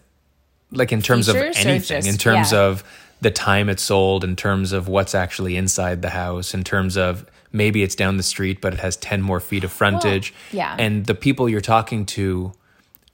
like 0.75 0.91
in 0.91 1.01
terms 1.01 1.27
of 1.27 1.35
features 1.35 1.57
anything, 1.57 1.97
just- 2.01 2.07
in 2.07 2.17
terms 2.17 2.51
yeah. 2.51 2.59
of 2.61 2.83
the 3.21 3.31
time 3.31 3.69
it 3.69 3.79
sold, 3.79 4.23
in 4.23 4.35
terms 4.35 4.71
of 4.71 4.87
what's 4.87 5.15
actually 5.15 5.55
inside 5.55 6.01
the 6.01 6.09
house, 6.11 6.53
in 6.53 6.63
terms 6.63 6.97
of 6.97 7.25
maybe 7.51 7.81
it's 7.81 7.95
down 7.95 8.17
the 8.17 8.23
street, 8.23 8.59
but 8.61 8.73
it 8.73 8.79
has 8.79 8.97
10 8.97 9.21
more 9.21 9.39
feet 9.39 9.63
of 9.63 9.71
frontage. 9.71 10.33
yeah. 10.51 10.75
And 10.77 11.05
the 11.05 11.15
people 11.15 11.47
you're 11.47 11.61
talking 11.61 12.05
to 12.07 12.51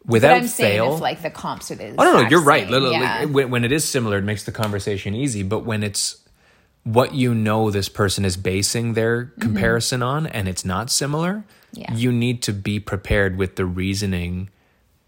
but 0.03 0.11
without 0.13 0.37
I'm 0.37 0.47
saying 0.47 0.77
fail. 0.79 0.95
if 0.95 1.01
like 1.01 1.21
the 1.21 1.29
comps 1.29 1.69
are 1.69 1.75
the 1.75 1.89
Oh 1.99 2.03
no, 2.03 2.23
no, 2.23 2.29
you're 2.29 2.41
right. 2.41 2.67
same, 2.67 2.91
yeah. 2.91 3.25
When, 3.25 3.51
when 3.51 3.63
it 3.63 3.71
is 3.71 3.87
similar, 3.87 4.17
it 4.17 4.23
makes 4.23 4.43
the 4.43 4.51
conversation 4.51 5.13
easy. 5.13 5.43
But 5.43 5.59
when 5.59 5.83
it's 5.83 6.17
what 6.83 7.13
you 7.13 7.35
know 7.35 7.69
this 7.69 7.87
person 7.87 8.25
is 8.25 8.35
basing 8.35 8.93
their 8.93 9.25
comparison 9.39 10.01
on, 10.01 10.25
and 10.25 10.47
it's 10.47 10.65
not 10.65 10.89
similar, 10.89 11.43
Mm-hmm. 11.73 11.79
Yeah. 11.79 11.93
you 11.95 12.11
need 12.11 12.41
to 12.43 12.51
be 12.51 12.81
prepared 12.81 13.37
with 13.37 13.55
the 13.55 13.65
reasoning 13.65 14.49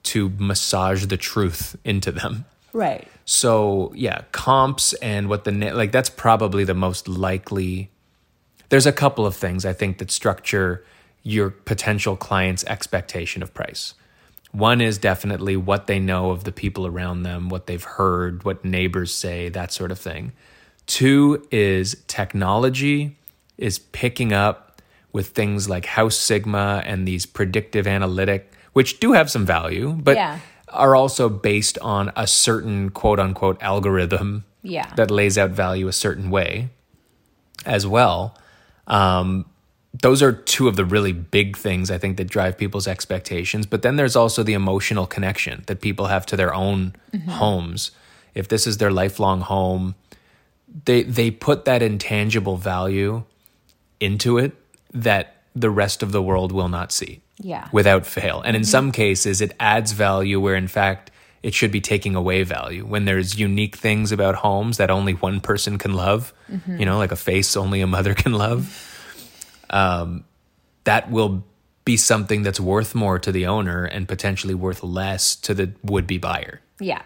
to 0.03 0.29
massage 0.37 1.05
the 1.05 1.17
truth 1.17 1.75
into 1.83 2.11
them. 2.11 2.45
right. 2.73 3.07
So 3.25 3.93
yeah, 3.95 4.23
comps 4.31 4.93
and 4.93 5.29
what 5.29 5.45
the 5.45 5.51
like 5.51 5.91
that's 5.91 6.09
probably 6.09 6.63
the 6.63 6.73
most 6.73 7.07
likely. 7.07 7.89
There's 8.69 8.85
a 8.85 8.91
couple 8.91 9.25
of 9.25 9.35
things 9.35 9.65
I 9.65 9.73
think 9.73 9.99
that 9.99 10.11
structure 10.11 10.83
your 11.23 11.49
potential 11.49 12.17
client's 12.17 12.65
expectation 12.65 13.41
of 13.41 13.53
price. 13.53 13.93
One 14.51 14.81
is 14.81 14.97
definitely 14.97 15.57
what 15.57 15.87
they 15.87 15.99
know 15.99 16.29
of 16.29 16.43
the 16.43 16.51
people 16.51 16.85
around 16.85 17.23
them, 17.23 17.49
what 17.49 17.65
they've 17.65 17.83
heard, 17.83 18.43
what 18.43 18.63
neighbors 18.63 19.13
say, 19.13 19.49
that 19.49 19.71
sort 19.71 19.91
of 19.91 19.97
thing. 19.97 20.33
Two 20.85 21.47
is 21.49 22.03
technology 22.07 23.17
is 23.57 23.79
picking 23.79 24.33
up 24.33 24.81
with 25.11 25.29
things 25.29 25.69
like 25.69 25.85
House 25.85 26.17
Sigma 26.17 26.83
and 26.85 27.07
these 27.07 27.25
predictive 27.25 27.87
analytic, 27.87 28.51
which 28.73 28.99
do 28.99 29.13
have 29.13 29.29
some 29.31 29.45
value, 29.45 29.91
but 29.93 30.15
Yeah. 30.15 30.39
are 30.69 30.95
also 30.95 31.29
based 31.29 31.77
on 31.79 32.11
a 32.15 32.25
certain 32.27 32.89
quote 32.89 33.19
unquote 33.19 33.57
algorithm 33.61 34.43
Yeah. 34.63 34.87
that 34.95 35.09
lays 35.11 35.37
out 35.37 35.51
value 35.51 35.87
a 35.87 35.93
certain 35.93 36.29
way 36.29 36.69
as 37.65 37.85
well. 37.87 38.35
Um, 38.87 39.45
those 40.01 40.23
are 40.23 40.31
two 40.31 40.67
of 40.67 40.75
the 40.75 40.83
really 40.85 41.11
big 41.11 41.55
things 41.55 41.91
I 41.91 41.99
think 41.99 42.17
that 42.17 42.25
drive 42.27 42.57
people's 42.57 42.87
expectations. 42.87 43.67
But 43.67 43.83
then 43.83 43.95
there's 43.95 44.15
also 44.15 44.41
the 44.41 44.53
emotional 44.53 45.05
connection 45.05 45.63
that 45.67 45.81
people 45.81 46.07
have 46.07 46.25
to 46.27 46.35
their 46.35 46.53
own 46.53 46.95
homes. 47.29 47.91
If 48.33 48.47
this 48.47 48.65
is 48.65 48.77
their 48.79 48.91
lifelong 48.91 49.41
home, 49.41 49.93
they 50.85 51.03
they 51.03 51.29
put 51.29 51.65
that 51.65 51.83
intangible 51.83 52.57
value 52.57 53.23
into 53.99 54.39
it 54.39 54.53
that 54.91 55.35
the 55.55 55.69
rest 55.69 56.01
of 56.01 56.11
the 56.11 56.21
world 56.23 56.51
will 56.51 56.69
not 56.69 56.91
see. 56.91 57.21
Yeah. 57.39 57.67
Without 57.71 58.05
fail. 58.05 58.41
And 58.41 58.55
in 58.55 58.63
some 58.63 58.91
cases, 58.91 59.41
it 59.41 59.53
adds 59.59 59.91
value 59.91 60.39
where, 60.39 60.55
in 60.55 60.67
fact, 60.67 61.11
it 61.41 61.53
should 61.53 61.71
be 61.71 61.81
taking 61.81 62.15
away 62.15 62.43
value. 62.43 62.85
When 62.85 63.05
there's 63.05 63.37
unique 63.37 63.75
things 63.75 64.11
about 64.11 64.35
homes 64.35 64.77
that 64.77 64.89
only 64.89 65.13
one 65.13 65.41
person 65.41 65.77
can 65.77 65.93
love, 65.93 66.33
you 66.79 66.85
know, 66.85 66.97
like 66.97 67.11
a 67.11 67.17
face 67.17 67.57
only 67.57 67.81
a 67.81 67.87
mother 67.87 68.13
can 68.23 68.33
love, 68.33 68.89
um, 69.69 70.23
that 70.85 71.11
will 71.11 71.43
be 71.85 71.97
something 71.97 72.43
that's 72.43 72.59
worth 72.59 72.95
more 72.95 73.19
to 73.19 73.31
the 73.31 73.45
owner 73.45 73.83
and 73.83 74.07
potentially 74.07 74.53
worth 74.53 74.83
less 74.83 75.35
to 75.35 75.53
the 75.53 75.73
would 75.83 76.07
be 76.07 76.17
buyer. 76.17 76.61
Yeah. 76.79 77.01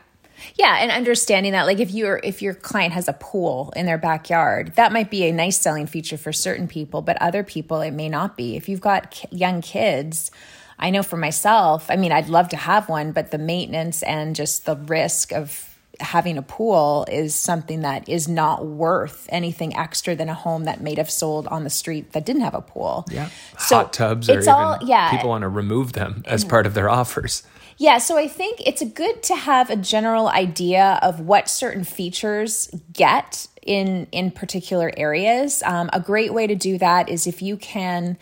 Yeah, 0.56 0.78
and 0.80 0.92
understanding 0.92 1.52
that 1.54 1.66
like 1.66 1.80
if 1.80 1.92
your 1.92 2.20
if 2.24 2.42
your 2.42 2.54
client 2.54 2.94
has 2.94 3.08
a 3.08 3.14
pool 3.14 3.74
in 3.76 3.86
their 3.86 3.98
backyard, 3.98 4.74
that 4.76 4.92
might 4.92 5.10
be 5.10 5.24
a 5.26 5.32
nice 5.32 5.60
selling 5.60 5.88
feature 5.88 6.18
for 6.18 6.32
certain 6.32 6.68
people, 6.68 7.02
but 7.02 7.22
other 7.22 7.44
people 7.44 7.82
it 7.82 7.92
may 7.92 8.10
not 8.10 8.38
be. 8.38 8.56
If 8.56 8.70
you've 8.70 8.82
got 8.82 9.26
young 9.32 9.62
kids, 9.62 10.32
I 10.80 10.90
know 10.90 11.04
for 11.04 11.18
myself, 11.18 11.88
I 11.90 11.96
mean, 11.96 12.12
I'd 12.12 12.30
love 12.30 12.50
to 12.50 12.58
have 12.58 12.88
one, 12.88 13.12
but 13.12 13.32
the 13.32 13.38
maintenance 13.38 14.04
and 14.04 14.36
just 14.36 14.66
the 14.66 14.76
risk 14.76 15.32
of 15.32 15.67
having 16.00 16.38
a 16.38 16.42
pool 16.42 17.06
is 17.12 17.34
something 17.36 17.82
that 17.82 18.08
is 18.08 18.28
not 18.28 18.66
worth 18.66 19.28
anything 19.30 19.76
extra 19.76 20.16
than 20.16 20.30
a 20.30 20.34
home 20.34 20.66
that 20.66 20.82
may 20.82 20.96
have 20.96 21.10
sold 21.10 21.48
on 21.48 21.64
the 21.64 21.70
street 21.70 22.12
that 22.14 22.26
didn't 22.26 22.44
have 22.44 22.54
a 22.54 22.62
pool. 22.62 23.06
Yeah. 23.10 23.30
So 23.58 23.78
Hot 23.78 23.94
tubs 23.94 24.30
or 24.30 24.38
it's 24.38 24.48
even 24.48 24.54
all- 24.60 24.78
yeah. 24.84 25.12
people 25.12 25.30
want 25.30 25.42
to 25.44 25.50
remove 25.50 25.94
them 25.94 26.24
as 26.26 26.44
part 26.46 26.66
of 26.66 26.74
their 26.74 26.90
offers. 26.90 27.44
Yeah, 27.80 28.00
so 28.00 28.18
I 28.18 28.28
think 28.28 28.60
it's 28.66 28.84
good 28.84 29.22
to 29.24 29.36
have 29.36 29.70
a 29.70 29.76
general 29.76 30.30
idea 30.30 30.98
of 31.04 31.20
what 31.20 31.48
certain 31.48 31.84
features 31.84 32.72
get 32.92 33.48
in 33.62 34.08
in 34.12 34.32
particular 34.32 34.92
areas. 34.98 35.62
Um, 35.64 35.90
a 35.94 36.00
great 36.00 36.34
way 36.34 36.48
to 36.48 36.56
do 36.56 36.80
that 36.80 37.08
is 37.08 37.28
if 37.28 37.42
you 37.42 37.56
can 37.56 38.18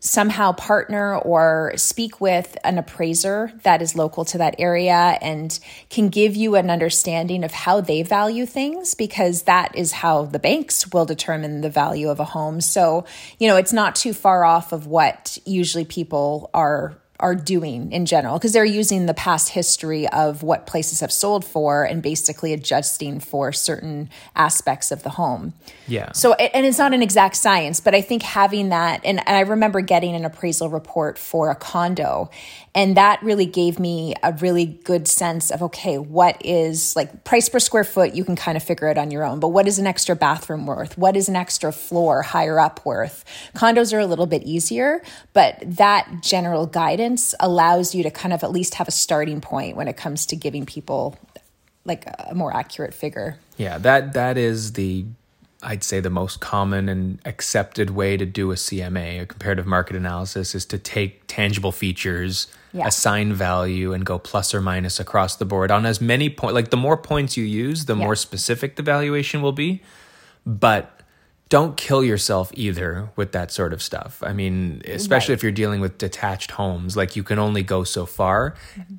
somehow 0.00 0.52
partner 0.52 1.16
or 1.16 1.72
speak 1.76 2.20
with 2.20 2.56
an 2.64 2.78
appraiser 2.78 3.52
that 3.62 3.82
is 3.82 3.96
local 3.96 4.24
to 4.24 4.38
that 4.38 4.54
area 4.58 5.18
and 5.20 5.58
can 5.90 6.08
give 6.08 6.36
you 6.36 6.54
an 6.56 6.70
understanding 6.70 7.44
of 7.44 7.52
how 7.52 7.80
they 7.80 8.02
value 8.02 8.46
things 8.46 8.94
because 8.94 9.42
that 9.42 9.74
is 9.76 9.92
how 9.92 10.24
the 10.24 10.38
banks 10.38 10.92
will 10.92 11.04
determine 11.04 11.60
the 11.60 11.70
value 11.70 12.08
of 12.08 12.20
a 12.20 12.24
home. 12.24 12.60
So, 12.60 13.04
you 13.38 13.48
know, 13.48 13.56
it's 13.56 13.72
not 13.72 13.96
too 13.96 14.12
far 14.12 14.44
off 14.44 14.72
of 14.72 14.86
what 14.86 15.38
usually 15.44 15.84
people 15.84 16.50
are 16.54 16.96
are 17.18 17.34
doing 17.34 17.92
in 17.92 18.06
general 18.06 18.38
because 18.38 18.52
they're 18.52 18.64
using 18.64 19.06
the 19.06 19.14
past 19.14 19.50
history 19.50 20.08
of 20.08 20.42
what 20.42 20.66
places 20.66 21.00
have 21.00 21.12
sold 21.12 21.44
for 21.44 21.84
and 21.84 22.02
basically 22.02 22.52
adjusting 22.52 23.20
for 23.20 23.52
certain 23.52 24.10
aspects 24.34 24.90
of 24.90 25.02
the 25.02 25.10
home. 25.10 25.54
Yeah. 25.88 26.12
So, 26.12 26.34
and 26.34 26.66
it's 26.66 26.78
not 26.78 26.92
an 26.92 27.02
exact 27.02 27.36
science, 27.36 27.80
but 27.80 27.94
I 27.94 28.00
think 28.00 28.22
having 28.22 28.70
that, 28.70 29.00
and, 29.04 29.20
and 29.26 29.36
I 29.36 29.40
remember 29.40 29.80
getting 29.80 30.14
an 30.14 30.24
appraisal 30.24 30.68
report 30.68 31.18
for 31.18 31.50
a 31.50 31.54
condo, 31.54 32.30
and 32.76 32.94
that 32.98 33.22
really 33.22 33.46
gave 33.46 33.80
me 33.80 34.14
a 34.22 34.34
really 34.34 34.66
good 34.66 35.08
sense 35.08 35.50
of 35.50 35.62
okay, 35.62 35.96
what 35.96 36.40
is 36.44 36.94
like 36.94 37.24
price 37.24 37.48
per 37.48 37.58
square 37.58 37.84
foot, 37.84 38.14
you 38.14 38.22
can 38.22 38.36
kind 38.36 38.56
of 38.56 38.62
figure 38.62 38.88
it 38.88 38.98
on 38.98 39.10
your 39.10 39.24
own, 39.24 39.40
but 39.40 39.48
what 39.48 39.66
is 39.66 39.78
an 39.78 39.86
extra 39.86 40.14
bathroom 40.14 40.66
worth? 40.66 40.96
What 40.98 41.16
is 41.16 41.28
an 41.30 41.36
extra 41.36 41.72
floor 41.72 42.20
higher 42.20 42.60
up 42.60 42.84
worth? 42.84 43.24
Condos 43.54 43.94
are 43.94 43.98
a 43.98 44.06
little 44.06 44.26
bit 44.26 44.42
easier, 44.42 45.02
but 45.32 45.56
that 45.62 46.22
general 46.22 46.66
guidance 46.66 47.34
allows 47.40 47.94
you 47.94 48.02
to 48.02 48.10
kind 48.10 48.34
of 48.34 48.44
at 48.44 48.52
least 48.52 48.74
have 48.74 48.88
a 48.88 48.92
starting 48.92 49.40
point 49.40 49.74
when 49.74 49.88
it 49.88 49.96
comes 49.96 50.26
to 50.26 50.36
giving 50.36 50.66
people 50.66 51.18
like 51.86 52.06
a 52.18 52.34
more 52.34 52.54
accurate 52.54 52.92
figure. 52.92 53.38
Yeah, 53.56 53.78
that 53.78 54.12
that 54.12 54.36
is 54.36 54.74
the 54.74 55.06
I'd 55.66 55.82
say 55.82 55.98
the 56.00 56.10
most 56.10 56.38
common 56.40 56.88
and 56.88 57.18
accepted 57.24 57.90
way 57.90 58.16
to 58.16 58.24
do 58.24 58.52
a 58.52 58.54
CMA, 58.54 59.20
a 59.20 59.26
comparative 59.26 59.66
market 59.66 59.96
analysis, 59.96 60.54
is 60.54 60.64
to 60.66 60.78
take 60.78 61.26
tangible 61.26 61.72
features, 61.72 62.46
Yeah. 62.72 62.86
assign 62.86 63.32
value, 63.34 63.92
and 63.92 64.06
go 64.06 64.18
plus 64.18 64.54
or 64.54 64.60
minus 64.60 65.00
across 65.00 65.34
the 65.36 65.44
board 65.44 65.70
on 65.72 65.84
as 65.84 66.00
many 66.00 66.30
points. 66.30 66.54
Like 66.54 66.70
the 66.70 66.76
more 66.76 66.96
points 66.96 67.36
you 67.36 67.44
use, 67.44 67.86
the 67.86 67.96
Yeah. 67.96 68.04
more 68.04 68.14
specific 68.16 68.76
the 68.76 68.82
valuation 68.82 69.42
will 69.42 69.52
be. 69.52 69.82
But 70.46 71.00
don't 71.48 71.76
kill 71.76 72.04
yourself 72.04 72.50
either 72.54 73.08
with 73.16 73.32
that 73.32 73.50
sort 73.50 73.72
of 73.72 73.82
stuff. 73.82 74.22
I 74.24 74.32
mean, 74.32 74.82
especially 74.86 75.32
Right. 75.32 75.38
if 75.38 75.42
you're 75.42 75.52
dealing 75.52 75.80
with 75.80 75.98
detached 75.98 76.52
homes, 76.52 76.96
like 76.96 77.16
you 77.16 77.22
can 77.24 77.38
only 77.38 77.62
go 77.62 77.82
so 77.84 78.06
far. 78.06 78.54
Mm-hmm. 78.78 78.94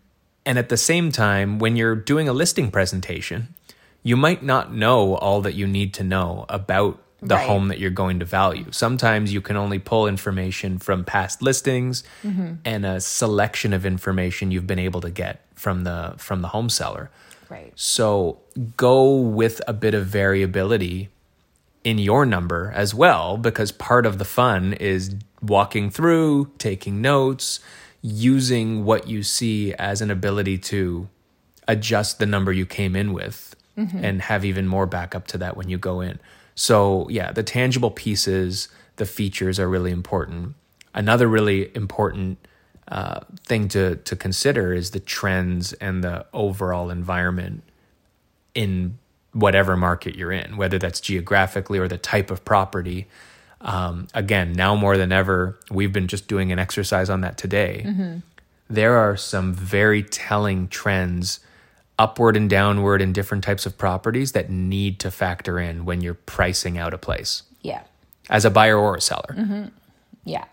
And 0.45 0.57
at 0.57 0.69
the 0.69 0.77
same 0.77 1.11
time, 1.11 1.59
when 1.59 1.75
you're 1.75 1.95
doing 1.95 2.27
a 2.29 2.33
listing 2.33 2.71
presentation, 2.71 3.53
you 4.07 4.15
might 4.15 4.41
not 4.41 4.73
know 4.73 5.15
all 5.15 5.41
that 5.41 5.53
you 5.53 5.67
need 5.67 5.93
to 5.93 6.01
know 6.01 6.45
about 6.47 6.97
the 7.19 7.35
Right. 7.35 7.47
home 7.47 7.67
that 7.67 7.79
you're 7.79 7.89
going 7.89 8.19
to 8.19 8.25
value. 8.25 8.67
Sometimes 8.71 9.33
you 9.33 9.41
can 9.41 9.57
only 9.57 9.79
pull 9.79 10.07
information 10.07 10.77
from 10.77 11.03
past 11.03 11.41
listings 11.41 12.03
mm-hmm. 12.23 12.53
and 12.63 12.85
a 12.85 13.01
selection 13.01 13.73
of 13.73 13.85
information 13.85 14.51
you've 14.51 14.67
been 14.67 14.79
able 14.79 15.01
to 15.01 15.09
get 15.09 15.41
from 15.55 15.83
the 15.83 16.13
from 16.17 16.41
the 16.41 16.49
home 16.49 16.69
seller. 16.69 17.09
Right. 17.49 17.73
So 17.75 18.39
go 18.77 19.15
with 19.15 19.61
a 19.67 19.73
bit 19.73 19.93
of 19.93 20.05
variability 20.05 21.09
in 21.83 21.97
your 21.97 22.25
number 22.25 22.71
as 22.75 22.95
well, 22.95 23.37
because 23.37 23.73
part 23.73 24.05
of 24.05 24.19
the 24.19 24.25
fun 24.25 24.73
is 24.73 25.15
walking 25.41 25.89
through, 25.89 26.51
taking 26.59 27.01
notes, 27.01 27.59
using 28.01 28.85
what 28.85 29.09
you 29.09 29.21
see 29.23 29.73
as 29.73 30.01
an 30.01 30.11
ability 30.11 30.59
to 30.59 31.09
adjust 31.67 32.19
the 32.19 32.25
number 32.25 32.53
you 32.53 32.65
came 32.65 32.95
in 32.95 33.11
with 33.11 33.55
and 33.77 34.21
have 34.23 34.43
even 34.43 34.67
more 34.67 34.85
backup 34.87 35.27
to 35.27 35.37
that 35.37 35.55
when 35.55 35.69
you 35.69 35.77
go 35.77 36.01
in. 36.01 36.19
So, 36.55 37.07
yeah, 37.09 37.31
the 37.31 37.43
tangible 37.43 37.91
pieces, 37.91 38.67
the 38.95 39.05
features 39.05 39.59
are 39.59 39.69
really 39.69 39.91
important. 39.91 40.55
Another 40.95 41.27
really 41.27 41.75
important 41.75 42.39
uh, 42.87 43.19
thing 43.43 43.67
to, 43.69 43.97
to 43.97 44.15
consider 44.15 44.73
is 44.73 44.91
the 44.91 44.99
trends 44.99 45.73
and 45.73 46.03
the 46.03 46.25
overall 46.33 46.89
environment 46.89 47.61
in 48.55 48.97
whatever 49.33 49.77
market 49.77 50.15
you're 50.15 50.31
in, 50.31 50.57
whether 50.57 50.79
that's 50.79 50.99
geographically 50.99 51.77
or 51.77 51.87
the 51.87 51.97
type 51.99 52.31
of 52.31 52.43
property. 52.43 53.07
Um, 53.61 54.07
again, 54.15 54.53
now 54.53 54.75
more 54.75 54.97
than 54.97 55.11
ever, 55.11 55.59
we've 55.69 55.93
been 55.93 56.07
just 56.07 56.27
doing 56.27 56.51
an 56.51 56.57
exercise 56.57 57.09
on 57.09 57.21
that 57.21 57.37
today. 57.37 57.83
There 58.69 58.97
are 58.97 59.15
some 59.15 59.53
very 59.53 60.01
telling 60.01 60.67
trends 60.67 61.39
upward 61.99 62.37
and 62.37 62.49
downward 62.49 63.01
in 63.01 63.13
different 63.13 63.43
types 63.43 63.65
of 63.65 63.77
properties 63.77 64.31
that 64.33 64.49
need 64.49 64.99
to 64.99 65.11
factor 65.11 65.59
in 65.59 65.85
when 65.85 66.01
you're 66.01 66.13
pricing 66.13 66.77
out 66.77 66.93
a 66.93 66.97
place 66.97 67.43
Yeah. 67.61 67.81
as 68.29 68.45
a 68.45 68.49
buyer 68.51 68.77
or 68.77 68.95
a 68.97 69.01
seller. 69.01 69.71
Yeah. 70.23 70.45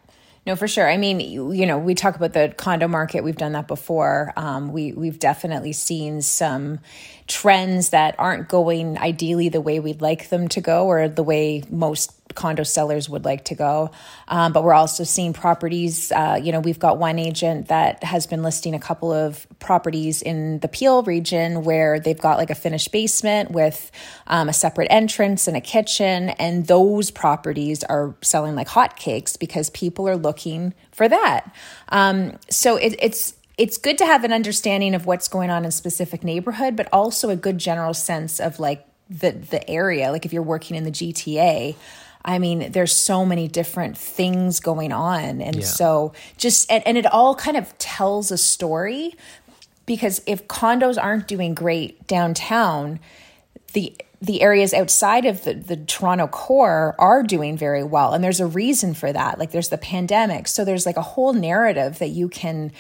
No, 0.47 0.57
for 0.57 0.69
sure. 0.69 0.89
I 0.89 0.99
mean, 0.99 1.21
you, 1.21 1.53
you 1.53 1.65
know, 1.65 1.79
we 1.79 1.95
talk 1.95 2.17
about 2.17 2.35
the 2.35 2.53
condo 2.57 2.87
market. 2.87 3.25
We've 3.25 3.37
done 3.37 3.53
that 3.53 3.67
before. 3.67 4.33
Um, 4.37 4.73
we 4.73 4.93
we've 4.93 5.19
definitely 5.19 5.73
seen 5.73 6.21
some 6.21 6.81
trends 7.27 7.89
that 7.91 8.15
aren't 8.19 8.49
going 8.49 8.99
ideally 8.99 9.49
the 9.49 9.63
way 9.63 9.81
we'd 9.81 10.03
like 10.03 10.29
them 10.29 10.49
to 10.49 10.61
go, 10.61 10.87
or 10.87 11.09
the 11.09 11.23
way 11.23 11.63
most 11.71 12.13
condo 12.35 12.63
sellers 12.63 13.09
would 13.09 13.25
like 13.25 13.45
to 13.47 13.55
go. 13.55 13.91
Um, 14.29 14.53
but 14.53 14.65
we're 14.65 14.75
also 14.75 15.05
seeing 15.05 15.33
properties. 15.33 16.13
Uh, 16.13 16.41
you 16.43 16.53
know, 16.53 16.61
we've 16.61 16.79
got 16.79 16.99
one 16.99 17.19
agent 17.19 17.69
that 17.69 18.03
has 18.05 18.27
been 18.27 18.43
listing 18.43 18.75
a 18.75 18.79
couple 18.79 19.13
of 19.13 19.47
properties 19.59 20.23
in 20.23 20.59
the 20.61 20.69
Peel 20.69 21.03
region 21.03 21.65
where 21.65 22.01
they've 22.01 22.19
got 22.19 22.39
like 22.39 22.51
a 22.51 22.55
finished 22.55 22.93
basement 22.93 23.51
with 23.51 23.91
um, 24.27 24.49
a 24.49 24.53
separate 24.53 24.89
entrance 24.91 25.47
and 25.49 25.57
a 25.57 25.61
kitchen, 25.61 26.31
and 26.31 26.67
those 26.67 27.11
properties 27.11 27.85
are 27.85 28.15
selling 28.23 28.55
like 28.55 28.69
hotcakes 28.69 29.39
because 29.39 29.71
people 29.71 30.09
are 30.09 30.17
looking 30.17 30.75
for 30.93 31.09
that. 31.09 31.55
Um, 31.89 32.39
so 32.51 32.77
it, 32.77 32.97
it's 33.01 33.35
it's 33.57 33.77
good 33.79 33.99
to 33.99 34.07
have 34.07 34.25
an 34.25 34.33
understanding 34.33 34.95
of 34.95 35.07
what's 35.07 35.29
going 35.29 35.51
on 35.51 35.63
in 35.63 35.69
a 35.69 35.73
specific 35.73 36.25
neighborhood, 36.25 36.77
but 36.77 36.89
also 36.93 37.31
a 37.31 37.37
good 37.37 37.59
general 37.59 37.95
sense 37.95 38.41
of 38.41 38.59
like 38.59 38.87
the 39.09 39.33
the 39.33 39.69
area. 39.71 40.11
Like 40.11 40.25
if 40.25 40.33
you're 40.33 40.43
working 40.43 40.77
in 40.77 40.85
the 40.85 40.91
GTA, 40.91 41.77
I 42.25 42.39
mean, 42.39 42.73
there's 42.73 42.95
so 42.97 43.27
many 43.27 43.49
different 43.49 43.99
things 43.99 44.61
going 44.61 44.93
on, 44.93 45.41
and 45.43 45.57
Yeah. 45.57 45.65
so 45.65 46.13
just 46.39 46.71
and, 46.71 46.87
and 46.87 46.97
it 46.97 47.07
all 47.07 47.35
kind 47.35 47.57
of 47.57 47.77
tells 47.79 48.31
a 48.31 48.39
story 48.39 49.15
because 49.87 50.23
if 50.27 50.49
condos 50.49 50.97
aren't 51.03 51.29
doing 51.29 51.55
great 51.55 52.07
downtown, 52.07 52.99
the 53.75 53.95
the 54.23 54.41
areas 54.41 54.73
outside 54.73 55.27
of 55.27 55.45
the, 55.45 55.53
the 55.53 55.77
Toronto 55.77 56.27
core 56.27 56.95
are 56.99 57.23
doing 57.23 57.59
very 57.59 57.85
well. 57.85 58.15
And 58.15 58.25
there's 58.25 58.41
a 58.41 58.47
reason 58.47 58.95
for 58.95 59.13
that. 59.13 59.39
Like 59.39 59.51
there's 59.51 59.69
the 59.69 59.77
pandemic. 59.77 60.49
So 60.49 60.65
there's 60.65 60.87
like 60.87 60.97
a 60.97 61.03
whole 61.03 61.35
narrative 61.35 61.99
that 61.99 62.09
you 62.09 62.31
can 62.31 62.73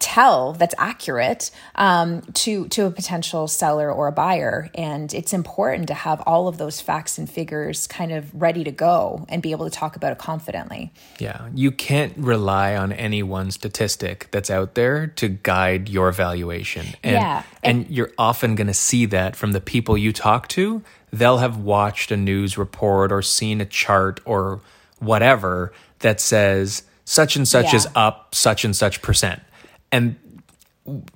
tell 0.00 0.52
that's 0.52 0.74
accurate 0.78 1.50
um, 1.74 2.22
to 2.34 2.68
to 2.68 2.86
a 2.86 2.90
potential 2.90 3.48
seller 3.48 3.90
or 3.92 4.06
a 4.06 4.12
buyer 4.12 4.70
and 4.74 5.12
it's 5.12 5.32
important 5.32 5.88
to 5.88 5.94
have 5.94 6.20
all 6.26 6.46
of 6.48 6.56
those 6.58 6.80
facts 6.80 7.18
and 7.18 7.28
figures 7.28 7.86
kind 7.88 8.12
of 8.12 8.32
ready 8.40 8.62
to 8.64 8.70
go 8.70 9.26
and 9.28 9.42
be 9.42 9.50
able 9.50 9.64
to 9.68 9.70
talk 9.70 9.96
about 9.96 10.12
it 10.12 10.18
confidently 10.18 10.92
Yeah, 11.18 11.48
you 11.54 11.70
can't 11.72 12.16
rely 12.16 12.76
on 12.76 12.92
any 12.92 13.22
one 13.22 13.50
statistic 13.50 14.28
that's 14.30 14.50
out 14.50 14.74
there 14.74 15.08
to 15.08 15.28
guide 15.28 15.88
your 15.88 16.12
valuation. 16.12 16.86
And, 17.02 17.14
Yeah. 17.14 17.42
and 17.62 17.88
you're 17.90 18.12
often 18.16 18.54
going 18.54 18.68
to 18.68 18.74
see 18.74 19.06
that 19.06 19.34
from 19.36 19.52
the 19.52 19.60
people 19.60 19.98
you 19.98 20.12
talk 20.12 20.48
to. 20.48 20.82
They'll 21.12 21.38
have 21.38 21.56
watched 21.56 22.10
a 22.12 22.16
news 22.16 22.56
report 22.58 23.10
or 23.10 23.22
seen 23.22 23.60
a 23.60 23.64
chart 23.66 24.20
or 24.24 24.60
whatever 25.00 25.72
that 26.00 26.20
says 26.20 26.82
such 27.04 27.36
and 27.36 27.48
such 27.48 27.66
Yeah. 27.66 27.76
is 27.76 27.88
up 27.94 28.34
such 28.34 28.64
and 28.64 28.76
such 28.76 29.00
percent. 29.02 29.40
And 29.90 30.16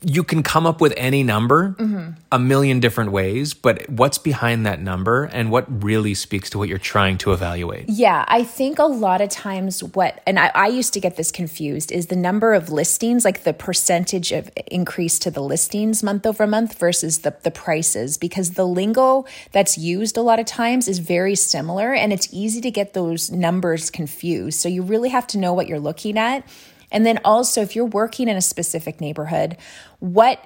you 0.03 0.23
can 0.23 0.43
come 0.43 0.67
up 0.67 0.83
with 0.83 0.93
any 0.99 1.23
number 1.23 1.75
Mm-hmm. 1.79 2.11
a 2.31 2.39
million 2.39 2.79
different 2.79 3.11
ways, 3.11 3.55
but 3.55 3.89
what's 3.89 4.19
behind 4.19 4.67
that 4.67 4.81
number 4.81 5.25
and 5.25 5.51
what 5.51 5.83
really 5.83 6.13
speaks 6.13 6.51
to 6.51 6.59
what 6.59 6.69
you're 6.69 6.77
trying 6.77 7.17
to 7.19 7.33
evaluate? 7.33 7.89
Yeah, 7.89 8.27
I 8.29 8.45
think 8.45 8.79
a 8.79 8.85
lot 8.85 9.23
of 9.23 9.31
times 9.31 9.83
what, 9.83 10.21
and 10.27 10.39
I, 10.39 10.51
I 10.55 10.67
used 10.67 10.93
to 10.93 11.01
get 11.01 11.17
this 11.17 11.33
confused, 11.33 11.91
is 11.91 12.09
the 12.09 12.17
number 12.17 12.53
of 12.53 12.69
listings, 12.69 13.25
like 13.25 13.45
the 13.45 13.55
percentage 13.55 14.31
of 14.31 14.51
increase 14.67 15.19
to 15.21 15.31
the 15.31 15.41
listings 15.43 16.03
month 16.03 16.27
over 16.27 16.47
month 16.47 16.79
versus 16.79 17.21
the, 17.21 17.35
the 17.43 17.51
prices, 17.51 18.19
because 18.19 18.51
the 18.51 18.67
lingo 18.67 19.25
that's 19.53 19.79
used 19.79 20.19
a 20.19 20.23
lot 20.23 20.39
of 20.39 20.45
times 20.45 20.89
is 20.89 20.99
very 20.99 21.35
similar 21.35 21.95
and 21.95 22.13
it's 22.13 22.29
easy 22.31 22.61
to 22.61 22.71
get 22.71 22.93
those 22.93 23.31
numbers 23.31 23.89
confused. 23.89 24.61
So 24.61 24.69
you 24.69 24.83
really 24.83 25.09
have 25.09 25.27
to 25.29 25.39
know 25.39 25.55
what 25.55 25.67
you're 25.67 25.81
looking 25.81 26.19
at. 26.19 26.47
And 26.93 27.05
then 27.05 27.19
also, 27.25 27.63
if 27.63 27.75
you're 27.75 27.85
working 27.85 28.29
in 28.29 28.37
a 28.37 28.43
specific 28.43 29.01
neighborhood, 29.01 29.57
what, 29.99 30.39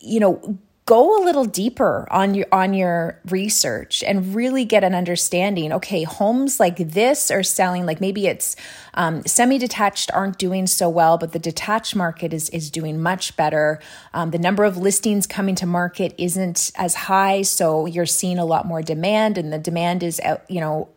you 0.00 0.20
know, 0.20 0.58
go 0.84 1.22
a 1.22 1.24
little 1.24 1.44
deeper 1.44 2.08
on 2.10 2.34
your 2.34 2.46
on 2.50 2.74
your 2.74 3.20
research 3.30 4.02
and 4.02 4.34
really 4.34 4.64
get 4.64 4.82
an 4.82 4.94
understanding 4.94 5.72
okay 5.72 6.02
homes 6.02 6.58
like 6.58 6.76
this 6.76 7.30
are 7.30 7.42
selling 7.42 7.86
like 7.86 8.00
maybe 8.00 8.26
it's 8.26 8.56
um, 8.94 9.24
semi-detached 9.24 10.10
aren't 10.12 10.38
doing 10.38 10.66
so 10.66 10.88
well 10.88 11.16
but 11.16 11.32
the 11.32 11.38
detached 11.38 11.94
market 11.94 12.32
is 12.32 12.50
is 12.50 12.70
doing 12.70 13.00
much 13.00 13.36
better. 13.36 13.80
Um, 14.12 14.32
the 14.32 14.38
number 14.38 14.64
of 14.64 14.76
listings 14.76 15.26
coming 15.26 15.54
to 15.56 15.66
market 15.66 16.14
isn't 16.18 16.72
as 16.74 16.94
high 16.94 17.42
so 17.42 17.86
you're 17.86 18.04
seeing 18.04 18.38
a 18.38 18.44
lot 18.44 18.66
more 18.66 18.82
demand 18.82 19.38
and 19.38 19.52
the 19.52 19.58
demand 19.58 20.02
is 20.02 20.20
you 20.48 20.60
know 20.60 20.88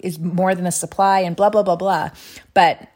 is 0.00 0.18
more 0.18 0.54
than 0.54 0.64
the 0.64 0.72
supply 0.72 1.20
and 1.20 1.36
blah 1.36 1.50
blah 1.50 1.62
blah 1.62 1.76
blah. 1.76 2.10
But 2.54 2.88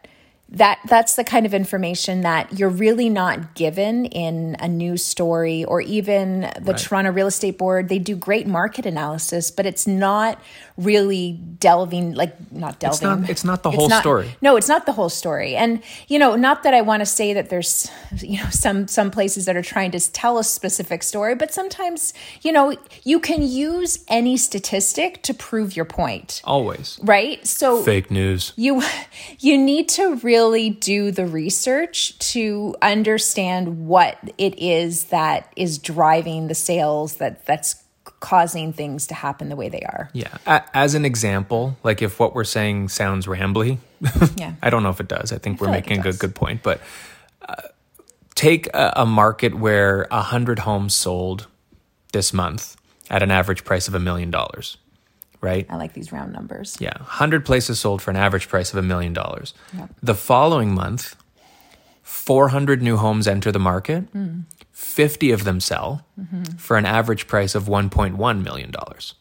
that 0.48 0.78
that's 0.88 1.16
the 1.16 1.24
kind 1.24 1.44
of 1.44 1.52
information 1.52 2.20
that 2.20 2.56
you're 2.56 2.68
really 2.68 3.08
not 3.08 3.54
given 3.56 4.04
in 4.06 4.56
a 4.60 4.68
news 4.68 5.04
story 5.04 5.64
or 5.64 5.80
even 5.80 6.42
the 6.60 6.72
Toronto 6.72 7.10
Real 7.10 7.26
Estate 7.26 7.58
Board 7.58 7.88
they 7.88 7.98
do 7.98 8.14
great 8.14 8.46
market 8.46 8.86
analysis 8.86 9.50
but 9.50 9.66
it's 9.66 9.88
not 9.88 10.40
really 10.76 11.32
delving 11.58 12.14
like 12.14 12.34
not 12.52 12.78
delving 12.78 13.22
not- 13.22 13.30
it's 13.30 13.42
not 13.42 13.64
the 13.64 13.72
whole 13.72 13.88
not- 13.88 14.02
story. 14.02 14.36
no 14.40 14.54
it's 14.56 14.68
not 14.68 14.86
the 14.86 14.92
whole 14.92 15.08
story 15.08 15.56
and 15.56 15.82
you 16.06 16.16
know 16.16 16.36
not 16.36 16.62
that 16.62 16.74
I 16.74 16.80
want 16.80 17.00
to 17.00 17.06
say 17.06 17.32
that 17.32 17.50
there's 17.50 17.90
you 18.18 18.38
know 18.38 18.48
some 18.50 18.86
some 18.86 19.10
places 19.10 19.46
that 19.46 19.56
are 19.56 19.62
trying 19.62 19.90
to 19.92 20.12
tell 20.12 20.38
a 20.38 20.44
specific 20.44 21.02
story 21.02 21.34
but 21.34 21.52
sometimes 21.52 22.14
you 22.42 22.52
know 22.52 22.76
you 23.02 23.18
can 23.18 23.42
use 23.42 24.04
any 24.06 24.36
statistic 24.36 25.22
to 25.24 25.34
prove 25.34 25.74
your 25.74 25.86
point 25.86 26.40
Always. 26.44 27.00
right 27.02 27.44
so 27.44 27.82
Fake 27.82 28.12
news. 28.12 28.52
you 28.54 28.80
you 29.40 29.58
need 29.58 29.88
to 29.88 30.14
really 30.16 30.35
do 30.70 31.10
the 31.10 31.26
research 31.26 32.18
to 32.18 32.74
understand 32.82 33.86
what 33.86 34.18
it 34.38 34.58
is 34.58 35.04
that 35.04 35.52
is 35.56 35.78
driving 35.78 36.48
the 36.48 36.54
sales 36.54 37.16
that 37.16 37.44
that's 37.46 37.82
causing 38.20 38.72
things 38.72 39.06
to 39.08 39.14
happen 39.14 39.48
the 39.48 39.56
way 39.56 39.68
they 39.68 39.80
are 39.80 40.08
Yeah. 40.12 40.36
As 40.46 40.94
an 40.94 41.04
example, 41.04 41.76
like 41.82 42.02
if 42.02 42.18
what 42.18 42.34
we're 42.34 42.44
saying 42.44 42.88
sounds 42.88 43.26
rambly, 43.26 43.78
Yeah. 44.36 44.54
I 44.62 44.70
don't 44.70 44.82
know 44.82 44.90
if 44.90 45.00
it 45.00 45.08
does. 45.08 45.32
I 45.32 45.38
think 45.38 45.60
we're 45.60 45.66
feel 45.66 45.74
like 45.74 45.86
making 45.86 46.00
a 46.00 46.02
good 46.02 46.18
good 46.18 46.34
point. 46.34 46.62
But 46.62 46.80
uh, 47.48 47.54
take 48.34 48.68
a, 48.68 48.92
a 48.96 49.06
market 49.06 49.54
where 49.54 50.06
a 50.10 50.22
hundred 50.22 50.60
homes 50.60 50.94
sold 50.94 51.46
this 52.12 52.32
month 52.32 52.76
at 53.10 53.22
an 53.22 53.30
average 53.30 53.64
price 53.64 53.88
of 53.88 53.94
a 53.94 54.00
million 54.00 54.30
dollars, 54.30 54.76
right? 55.50 55.66
i 55.70 55.76
like 55.76 55.92
these 55.98 56.10
round 56.16 56.30
numbers 56.38 56.76
Yeah, 56.86 56.96
100 56.98 57.44
places 57.50 57.74
sold 57.80 58.02
for 58.02 58.10
an 58.14 58.16
average 58.26 58.46
price 58.48 58.68
of 58.72 58.78
a 58.84 58.86
million 58.92 59.12
dollars. 59.22 59.54
The 60.02 60.14
following 60.14 60.70
month, 60.74 61.16
400 62.02 62.82
new 62.82 62.96
homes 62.96 63.26
enter 63.28 63.50
the 63.52 63.58
market. 63.72 64.04
50 64.72 65.30
of 65.32 65.44
them 65.44 65.60
sell 65.60 66.04
for 66.58 66.76
an 66.76 66.84
average 66.86 67.26
price 67.26 67.54
of 67.54 67.64
1.1 67.64 68.42
million 68.48 68.70
dollars. 68.70 69.14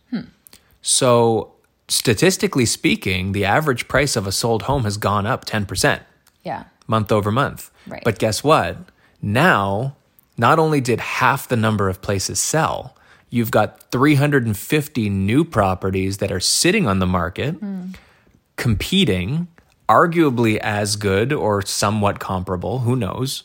So, 0.82 1.54
statistically 1.88 2.66
speaking, 2.66 3.32
the 3.32 3.46
average 3.46 3.88
price 3.88 4.16
of 4.16 4.28
a 4.28 4.32
sold 4.32 4.64
home 4.64 4.84
has 4.84 4.98
gone 4.98 5.26
up 5.26 5.46
10% 5.46 6.02
yeah 6.44 6.64
month 6.88 7.12
over 7.12 7.32
month. 7.32 7.72
Right. 7.88 8.04
But 8.04 8.20
guess 8.20 8.44
what? 8.44 8.78
Now, 9.22 9.96
not 10.38 10.60
only 10.60 10.82
did 10.82 11.00
half 11.00 11.48
the 11.48 11.56
number 11.58 11.90
of 11.90 12.02
places 12.02 12.40
sell, 12.40 12.95
you've 13.36 13.52
got 13.52 13.92
350 13.92 15.10
new 15.10 15.44
properties 15.44 16.18
that 16.20 16.32
are 16.32 16.40
sitting 16.40 16.88
on 16.88 17.00
the 17.00 17.06
market, 17.06 17.56
competing, 18.56 19.48
arguably 19.90 20.58
as 20.58 20.96
good 20.96 21.34
or 21.34 21.62
somewhat 21.62 22.20
comparable, 22.20 22.80
who 22.80 22.96
knows, 22.96 23.44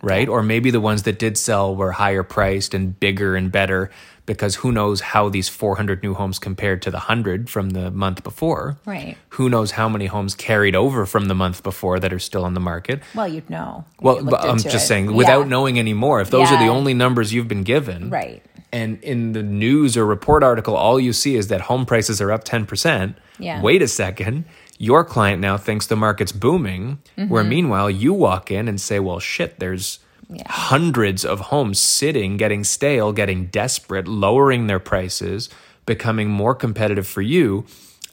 right? 0.00 0.28
Or 0.28 0.42
maybe 0.42 0.70
the 0.70 0.80
ones 0.80 1.02
that 1.02 1.18
did 1.18 1.36
sell 1.36 1.74
were 1.74 1.92
higher 1.92 2.22
priced 2.22 2.72
and 2.72 2.98
bigger 2.98 3.34
and 3.34 3.50
better 3.50 3.90
because 4.24 4.54
who 4.56 4.70
knows 4.70 5.00
how 5.00 5.28
these 5.28 5.48
400 5.48 6.00
new 6.04 6.14
homes 6.14 6.38
compared 6.38 6.80
to 6.82 6.92
the 6.92 6.98
100 6.98 7.50
from 7.50 7.70
the 7.70 7.90
month 7.90 8.22
before. 8.22 8.78
Right. 8.86 9.16
Who 9.30 9.48
knows 9.50 9.72
how 9.72 9.88
many 9.88 10.06
homes 10.06 10.36
carried 10.36 10.76
over 10.76 11.06
from 11.06 11.26
the 11.26 11.34
month 11.34 11.64
before 11.64 11.98
that 11.98 12.12
are 12.12 12.20
still 12.20 12.44
on 12.44 12.54
the 12.54 12.60
market? 12.60 13.02
well 13.16 13.26
you'd 13.26 13.50
know 13.50 13.84
Well, 14.00 14.18
I'm 14.36 14.58
just 14.58 14.76
it. 14.76 14.78
saying, 14.86 15.12
without 15.12 15.40
Yeah. 15.42 15.48
knowing 15.48 15.76
any 15.80 15.92
more, 15.92 16.20
if 16.20 16.30
those 16.30 16.52
are 16.52 16.56
the 16.58 16.68
only 16.68 16.94
numbers 16.94 17.34
you've 17.34 17.48
been 17.48 17.64
given, 17.64 18.10
Right. 18.10 18.44
And 18.72 19.02
in 19.04 19.32
the 19.32 19.42
news 19.42 19.96
or 19.96 20.06
report 20.06 20.42
article, 20.42 20.74
all 20.76 20.98
you 20.98 21.12
see 21.12 21.36
is 21.36 21.48
that 21.48 21.62
home 21.62 21.84
prices 21.84 22.20
are 22.20 22.32
up 22.32 22.44
10%. 22.44 23.14
Yeah. 23.38 23.60
Wait 23.60 23.82
a 23.82 23.88
second. 23.88 24.44
Your 24.78 25.04
client 25.04 25.40
now 25.40 25.56
thinks 25.58 25.86
the 25.86 25.96
market's 25.96 26.32
booming, 26.32 26.98
Mm-hmm. 27.18 27.28
where 27.28 27.44
meanwhile 27.44 27.90
you 27.90 28.12
walk 28.14 28.50
in 28.50 28.68
and 28.68 28.80
say, 28.80 28.98
well, 28.98 29.20
shit, 29.20 29.58
there's 29.58 29.98
hundreds 30.46 31.24
of 31.24 31.40
homes 31.40 31.78
sitting, 31.78 32.36
getting 32.38 32.64
stale, 32.64 33.12
getting 33.12 33.46
desperate, 33.46 34.08
lowering 34.08 34.66
their 34.66 34.78
prices, 34.78 35.50
becoming 35.84 36.30
more 36.30 36.54
competitive 36.54 37.06
for 37.06 37.20
you. 37.22 37.66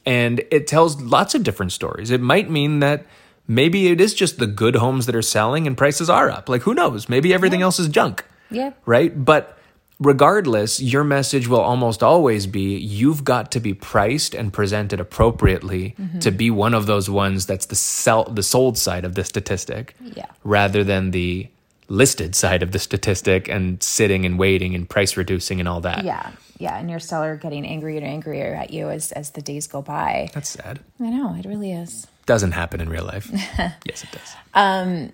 And 0.06 0.44
it 0.52 0.68
tells 0.68 1.02
lots 1.02 1.36
of 1.36 1.44
different 1.44 1.72
stories. 1.72 2.12
It 2.12 2.20
might 2.22 2.50
mean 2.50 2.80
that 2.80 3.06
maybe 3.48 3.88
it 3.88 4.02
is 4.02 4.14
just 4.14 4.38
the 4.40 4.48
good 4.48 4.76
homes 4.76 5.06
that 5.06 5.16
are 5.16 5.22
selling 5.22 5.66
and 5.68 5.78
prices 5.78 6.10
are 6.10 6.30
up. 6.30 6.50
Like, 6.50 6.64
who 6.64 6.74
knows? 6.74 7.08
Maybe 7.08 7.34
everything 7.34 7.62
else 7.62 7.80
is 7.80 7.88
junk 7.88 8.26
yeah 8.52 8.72
right? 8.88 9.24
But 9.24 9.59
regardless, 10.00 10.82
your 10.82 11.04
message 11.04 11.48
will 11.48 11.60
almost 11.60 12.02
always 12.02 12.48
be 12.48 12.78
you've 12.78 13.24
got 13.24 13.52
to 13.52 13.60
be 13.60 13.74
priced 13.74 14.34
and 14.34 14.52
presented 14.54 15.00
appropriately 15.00 15.96
mm-hmm. 16.00 16.20
to 16.20 16.32
be 16.32 16.50
one 16.50 16.74
of 16.74 16.86
those 16.86 17.10
ones 17.10 17.46
that's 17.46 17.66
the 17.68 17.76
sell 17.76 18.24
the 18.26 18.44
sold 18.44 18.78
side 18.78 19.06
of 19.06 19.16
the 19.16 19.24
statistic 19.24 19.96
Yeah. 20.02 20.26
rather 20.44 20.84
than 20.84 21.12
the 21.12 21.48
listed 21.90 22.36
side 22.36 22.62
of 22.64 22.72
the 22.72 22.80
statistic 22.80 23.50
and 23.50 23.82
sitting 23.82 24.26
and 24.26 24.38
waiting 24.38 24.76
and 24.76 24.88
price 24.88 25.18
reducing 25.18 25.60
and 25.60 25.68
all 25.68 25.82
that. 25.82 26.04
yeah 26.06 26.32
yeah 26.60 26.78
and 26.78 26.88
your 26.90 27.00
seller 27.00 27.36
getting 27.36 27.66
angrier 27.66 27.98
and 27.98 28.06
angrier 28.06 28.54
at 28.54 28.72
you 28.72 28.90
as 28.90 29.12
as 29.14 29.32
the 29.32 29.42
days 29.42 29.66
go 29.66 29.82
by 29.82 30.30
That's 30.34 30.50
sad. 30.50 30.80
i 31.00 31.10
know 31.10 31.34
it 31.34 31.46
really 31.46 31.72
is 31.72 32.06
Doesn't 32.28 32.52
happen 32.52 32.80
in 32.80 32.90
real 32.90 33.06
life. 33.06 33.28
yes, 33.90 34.04
it 34.04 34.12
does. 34.12 34.36
Um, 34.54 35.12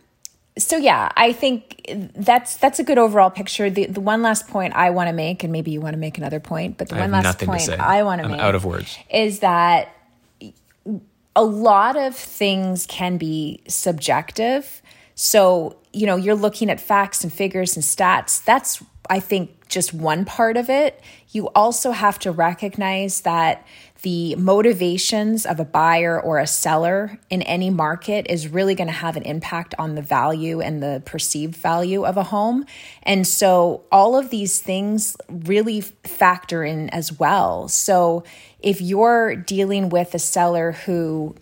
so 0.58 0.78
yeah, 0.78 1.10
I 1.16 1.34
think 1.34 1.86
that's 2.16 2.58
that's 2.58 2.80
a 2.80 2.84
good 2.84 2.98
overall 2.98 3.30
picture. 3.30 3.70
The 3.70 3.88
the 3.88 4.02
one 4.02 4.22
last 4.22 4.48
point 4.48 4.74
I 4.76 4.90
want 4.90 5.10
to 5.10 5.14
make, 5.14 5.44
and 5.44 5.52
maybe 5.52 5.72
you 5.72 5.82
want 5.82 5.94
to 5.94 6.00
make 6.00 6.18
another 6.18 6.40
point, 6.40 6.78
but 6.78 6.90
the 6.90 6.96
I 6.96 7.02
one 7.02 7.12
last 7.12 7.40
point. 7.40 7.70
I 7.70 8.04
want 8.04 8.22
to 8.22 8.30
make 8.30 8.40
out 8.40 8.56
of 8.56 8.66
words. 8.66 8.98
is 9.10 9.40
that 9.40 9.96
a 11.36 11.44
lot 11.44 11.98
of 11.98 12.16
things 12.16 12.86
can 12.88 13.18
be 13.18 13.62
subjective. 13.68 14.82
So, 15.16 15.78
you 15.92 16.06
know, 16.06 16.16
you're 16.16 16.36
looking 16.36 16.70
at 16.70 16.80
facts 16.80 17.24
and 17.24 17.32
figures 17.32 17.76
and 17.76 17.84
stats. 17.84 18.44
That's, 18.44 18.84
I 19.10 19.20
think, 19.20 19.55
just 19.68 19.94
one 19.94 20.26
part 20.26 20.58
of 20.58 20.70
it. 20.70 21.02
You 21.30 21.48
also 21.50 21.92
have 21.92 22.20
to 22.20 22.32
recognize 22.32 23.22
that 23.22 23.66
the 24.02 24.36
motivations 24.36 25.48
of 25.48 25.60
a 25.60 25.66
buyer 25.66 26.22
or 26.22 26.38
a 26.38 26.46
seller 26.46 27.18
in 27.32 27.42
any 27.42 27.72
market 27.72 28.28
is 28.30 28.48
really 28.48 28.76
going 28.76 28.88
to 28.88 28.94
have 28.94 29.18
an 29.18 29.24
impact 29.24 29.74
on 29.80 29.96
the 29.96 30.02
value 30.02 30.62
and 30.62 30.84
the 30.84 31.02
perceived 31.06 31.56
value 31.56 32.06
of 32.06 32.16
a 32.16 32.24
home. 32.24 32.66
And 33.02 33.26
so 33.26 33.84
all 33.92 34.16
of 34.16 34.30
these 34.30 34.62
things 34.62 35.18
really 35.28 35.82
factor 35.82 36.64
in 36.64 36.90
as 36.92 37.18
well. 37.18 37.68
So 37.68 38.24
if 38.60 38.80
you're 38.80 39.36
dealing 39.36 39.90
with 39.90 40.14
a 40.14 40.20
seller 40.20 40.74
who 40.74 41.36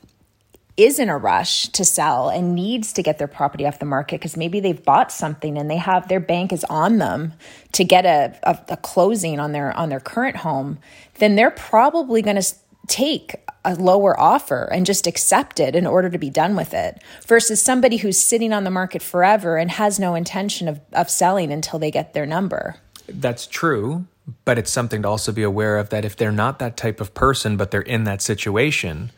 is 0.75 0.97
in 0.99 1.09
a 1.09 1.17
rush 1.17 1.67
to 1.67 1.85
sell 1.85 2.29
and 2.29 2.55
needs 2.55 2.93
to 2.93 3.03
get 3.03 3.19
their 3.19 3.27
property 3.27 3.65
off 3.65 3.79
the 3.79 3.85
market 3.85 4.19
because 4.19 4.35
maybe 4.35 4.59
they've 4.59 4.83
bought 4.83 5.11
something 5.11 5.57
and 5.57 5.69
they 5.69 5.77
have 5.77 6.07
their 6.07 6.19
bank 6.19 6.51
is 6.51 6.63
on 6.65 6.97
them 6.97 7.33
to 7.71 7.83
get 7.83 8.05
a, 8.05 8.37
a, 8.43 8.59
a 8.69 8.77
closing 8.77 9.39
on 9.39 9.51
their 9.51 9.75
on 9.77 9.89
their 9.89 9.99
current 9.99 10.37
home 10.37 10.79
then 11.19 11.35
they're 11.35 11.51
probably 11.51 12.21
going 12.21 12.41
to 12.41 12.55
take 12.87 13.35
a 13.65 13.75
lower 13.75 14.19
offer 14.19 14.65
and 14.71 14.85
just 14.85 15.07
accept 15.07 15.59
it 15.59 15.75
in 15.75 15.87
order 15.87 16.09
to 16.09 16.17
be 16.17 16.29
done 16.29 16.55
with 16.55 16.73
it 16.73 17.01
versus 17.25 17.61
somebody 17.61 17.97
who's 17.97 18.17
sitting 18.17 18.51
on 18.51 18.63
the 18.63 18.71
market 18.71 19.01
forever 19.01 19.57
and 19.57 19.71
has 19.71 19.99
no 19.99 20.15
intention 20.15 20.67
of, 20.67 20.81
of 20.91 21.09
selling 21.09 21.51
until 21.51 21.79
they 21.79 21.91
get 21.91 22.13
their 22.13 22.25
number. 22.25 22.75
That's 23.07 23.47
true, 23.47 24.05
but 24.43 24.57
it's 24.57 24.71
something 24.71 25.01
to 25.03 25.07
also 25.07 25.31
be 25.31 25.43
aware 25.43 25.77
of 25.77 25.89
that 25.89 26.03
if 26.03 26.17
they're 26.17 26.31
not 26.31 26.59
that 26.59 26.75
type 26.75 26.99
of 26.99 27.13
person, 27.13 27.55
but 27.55 27.71
they're 27.71 27.81
in 27.81 28.03
that 28.03 28.21
situation, 28.21 29.11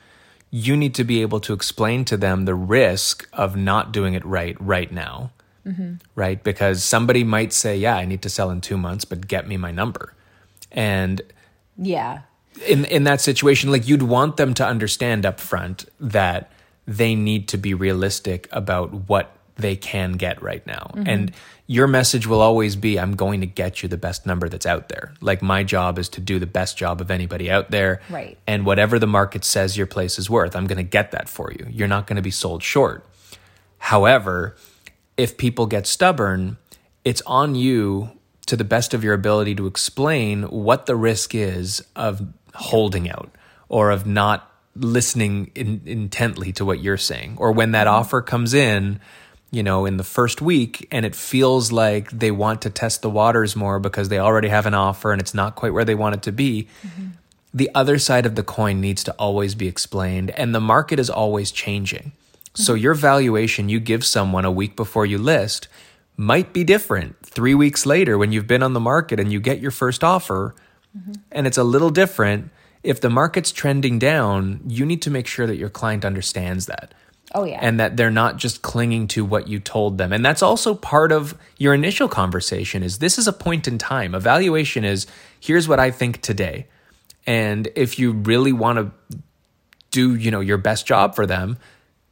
you 0.56 0.78
need 0.78 0.96
to 0.96 1.04
be 1.04 1.22
able 1.22 1.42
to 1.42 1.52
explain 1.52 2.06
to 2.06 2.16
them 2.16 2.46
the 2.46 2.56
risk 2.56 3.28
of 3.34 3.58
not 3.58 3.92
doing 3.92 4.14
it 4.14 4.24
right 4.24 4.56
right 4.62 4.90
now. 4.90 5.32
Mm-hmm. 5.68 5.96
Right? 6.16 6.42
Because 6.42 6.82
somebody 6.82 7.26
might 7.26 7.52
say, 7.52 7.76
Yeah, 7.78 7.98
I 7.98 8.06
need 8.06 8.22
to 8.22 8.30
sell 8.30 8.50
in 8.50 8.62
two 8.62 8.78
months, 8.78 9.04
but 9.04 9.28
get 9.28 9.50
me 9.50 9.58
my 9.58 9.72
number. 9.72 10.14
And 10.72 11.22
Yeah. 11.78 12.20
in 12.66 12.86
in 12.86 13.04
that 13.04 13.20
situation 13.20 13.70
like 13.70 13.86
you'd 13.86 14.04
want 14.04 14.38
them 14.38 14.54
to 14.54 14.66
understand 14.66 15.26
up 15.26 15.42
front 15.42 15.90
that 16.00 16.50
they 16.88 17.16
need 17.16 17.50
to 17.50 17.58
be 17.58 17.74
realistic 17.74 18.48
about 18.52 19.10
what 19.10 19.35
they 19.58 19.76
can 19.76 20.14
get 20.14 20.42
right 20.42 20.66
now. 20.68 20.92
Mm-hmm. 20.94 21.08
And 21.08 21.32
your 21.68 21.88
message 21.88 22.28
will 22.28 22.42
always 22.42 22.76
be 22.76 23.00
i'm 23.00 23.16
going 23.16 23.42
to 23.42 23.48
get 23.48 23.82
you 23.82 23.90
the 23.90 23.98
best 23.98 24.26
number 24.26 24.50
that's 24.50 24.66
out 24.66 24.90
there. 24.90 25.14
Like 25.22 25.42
my 25.42 25.64
job 25.64 25.98
is 25.98 26.10
to 26.10 26.22
do 26.22 26.40
the 26.40 26.46
best 26.46 26.78
job 26.78 27.02
of 27.02 27.10
anybody 27.10 27.50
out 27.50 27.72
there. 27.72 28.02
Right. 28.10 28.38
and 28.46 28.66
whatever 28.66 29.00
the 29.00 29.08
market 29.08 29.44
says 29.44 29.78
your 29.78 29.88
place 29.88 30.20
is 30.20 30.30
worth 30.30 30.56
i'm 30.56 30.68
going 30.68 30.78
to 30.78 30.84
get 30.84 31.12
that 31.12 31.30
for 31.30 31.52
you. 31.52 31.68
You're 31.70 31.88
not 31.88 32.08
going 32.08 32.18
to 32.18 32.22
be 32.22 32.32
sold 32.32 32.64
short. 32.64 33.06
However, 33.78 34.56
if 35.18 35.38
people 35.38 35.66
get 35.66 35.88
stubborn, 35.88 36.58
it's 37.04 37.22
on 37.26 37.56
you 37.56 38.12
to 38.48 38.56
the 38.56 38.64
best 38.64 38.94
of 38.94 39.04
your 39.04 39.14
ability 39.14 39.56
to 39.56 39.68
explain 39.68 40.44
what 40.44 40.86
the 40.86 40.96
risk 40.96 41.34
is 41.34 41.84
of 41.96 42.22
holding 42.54 43.10
out 43.10 43.30
or 43.70 43.92
of 43.92 44.06
not 44.06 44.52
listening 44.76 45.52
in, 45.56 45.82
intently 45.86 46.52
to 46.54 46.66
what 46.66 46.80
you're 46.82 46.98
saying. 46.98 47.36
Or 47.38 47.52
when 47.52 47.72
that 47.72 47.88
mm-hmm. 47.88 47.96
offer 47.96 48.22
comes 48.22 48.54
in, 48.54 49.00
you 49.56 49.64
know, 49.64 49.86
in 49.86 49.96
the 49.96 50.04
first 50.04 50.42
week 50.42 50.86
and 50.92 51.06
it 51.06 51.16
feels 51.16 51.72
like 51.72 52.12
they 52.12 52.30
want 52.30 52.62
to 52.64 52.70
test 52.70 53.02
the 53.02 53.10
waters 53.10 53.56
more 53.56 53.80
because 53.80 54.10
they 54.10 54.20
already 54.20 54.50
have 54.50 54.66
an 54.66 54.74
offer 54.74 55.14
and 55.14 55.22
it's 55.22 55.34
not 55.34 55.56
quite 55.56 55.72
where 55.72 55.86
they 55.86 55.96
want 55.96 56.14
it 56.14 56.22
to 56.24 56.34
be. 56.34 56.68
Mm-hmm. 56.86 57.08
The 57.54 57.70
other 57.74 57.98
side 57.98 58.26
of 58.26 58.36
the 58.36 58.44
coin 58.44 58.82
needs 58.82 59.02
to 59.06 59.14
always 59.14 59.56
be 59.56 59.70
explained 59.70 60.32
and 60.32 60.54
the 60.54 60.60
market 60.60 61.00
is 61.00 61.10
always 61.10 61.52
changing. 61.52 62.12
So 62.54 62.74
mm-hmm. 62.74 62.84
your 62.84 62.94
valuation 62.96 63.70
you 63.70 63.80
give 63.80 64.06
someone 64.06 64.44
a 64.44 64.52
week 64.52 64.76
before 64.76 65.06
you 65.06 65.18
list 65.18 65.70
might 66.18 66.52
be 66.52 66.66
different 66.66 67.16
3 67.26 67.56
weeks 67.56 67.86
later 67.86 68.18
when 68.18 68.34
you've 68.34 68.48
been 68.48 68.64
on 68.64 68.74
the 68.74 68.82
market 68.82 69.22
and 69.22 69.32
you 69.32 69.40
get 69.40 69.62
your 69.62 69.72
first 69.72 70.04
offer 70.04 70.54
mm-hmm. 70.98 71.14
and 71.32 71.48
it's 71.48 71.58
a 71.58 71.64
little 71.64 71.92
different. 71.92 72.52
If 72.84 73.00
the 73.00 73.10
market's 73.10 73.54
trending 73.54 74.00
down 74.00 74.60
you 74.68 74.86
need 74.86 75.02
to 75.04 75.10
make 75.10 75.28
sure 75.28 75.48
that 75.48 75.56
your 75.56 75.70
client 75.70 76.04
understands 76.04 76.66
that 76.66 76.94
Oh, 77.36 77.44
yeah. 77.44 77.60
and 77.62 77.82
that 77.82 77.98
they're 77.98 78.10
not 78.10 78.38
just 78.38 78.62
clinging 78.62 79.08
to 79.10 79.26
what 79.26 79.50
you 79.50 79.60
told 79.60 79.98
them. 79.98 80.14
And 80.14 80.26
that's 80.26 80.42
also 80.42 80.74
part 80.74 81.12
of 81.12 81.38
your 81.58 81.74
initial 81.74 82.08
conversation 82.08 82.82
is 82.82 83.00
this 83.00 83.18
is 83.18 83.28
a 83.28 83.34
point 83.34 83.68
in 83.68 83.78
time. 83.78 84.16
Evaluation 84.16 84.86
is 84.86 85.06
here's 85.40 85.68
what 85.68 85.80
i 85.80 85.92
think 85.92 86.22
today. 86.22 86.68
And 87.28 87.68
if 87.76 88.00
you 88.00 88.14
really 88.14 88.54
want 88.54 88.80
to 88.80 89.20
do 89.92 90.16
you 90.16 90.32
know 90.32 90.40
your 90.40 90.58
best 90.58 90.86
job 90.86 91.14
for 91.14 91.26
them 91.26 91.58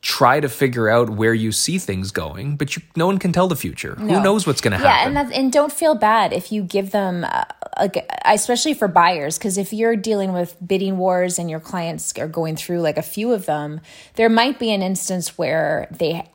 try 0.04 0.42
to 0.42 0.50
figure 0.50 0.90
out 0.90 1.10
where 1.10 1.34
you 1.34 1.50
see 1.50 1.78
things 1.78 2.12
going 2.12 2.58
but 2.58 2.76
you, 2.76 2.82
no 2.98 3.06
one 3.06 3.18
can 3.18 3.32
tell 3.32 3.48
the 3.48 3.56
future. 3.56 3.96
Who 3.96 4.22
knows 4.22 4.46
what's 4.46 4.60
going 4.60 4.78
to 4.78 4.84
yeah, 4.84 4.92
happen? 4.92 5.14
Yeah, 5.14 5.22
and 5.22 5.34
and 5.34 5.52
don't 5.52 5.72
feel 5.72 5.96
bad 5.96 6.34
if 6.34 6.52
you 6.52 6.62
give 6.62 6.92
them 6.92 7.24
uh, 7.24 7.46
like 7.80 8.06
especially 8.26 8.74
for 8.74 8.90
buyers 8.90 9.38
because 9.38 9.58
if 9.58 9.72
you're 9.72 9.96
dealing 9.96 10.34
with 10.34 10.58
bidding 10.66 10.98
wars 10.98 11.40
and 11.40 11.50
your 11.50 11.62
clients 11.62 12.18
are 12.20 12.28
going 12.28 12.58
through 12.58 12.82
like 12.82 12.98
a 12.98 13.02
few 13.02 13.32
of 13.32 13.46
them, 13.46 13.80
there 14.16 14.30
might 14.30 14.60
be 14.60 14.72
an 14.72 14.82
instance 14.82 15.38
where 15.38 15.88
they 15.90 16.30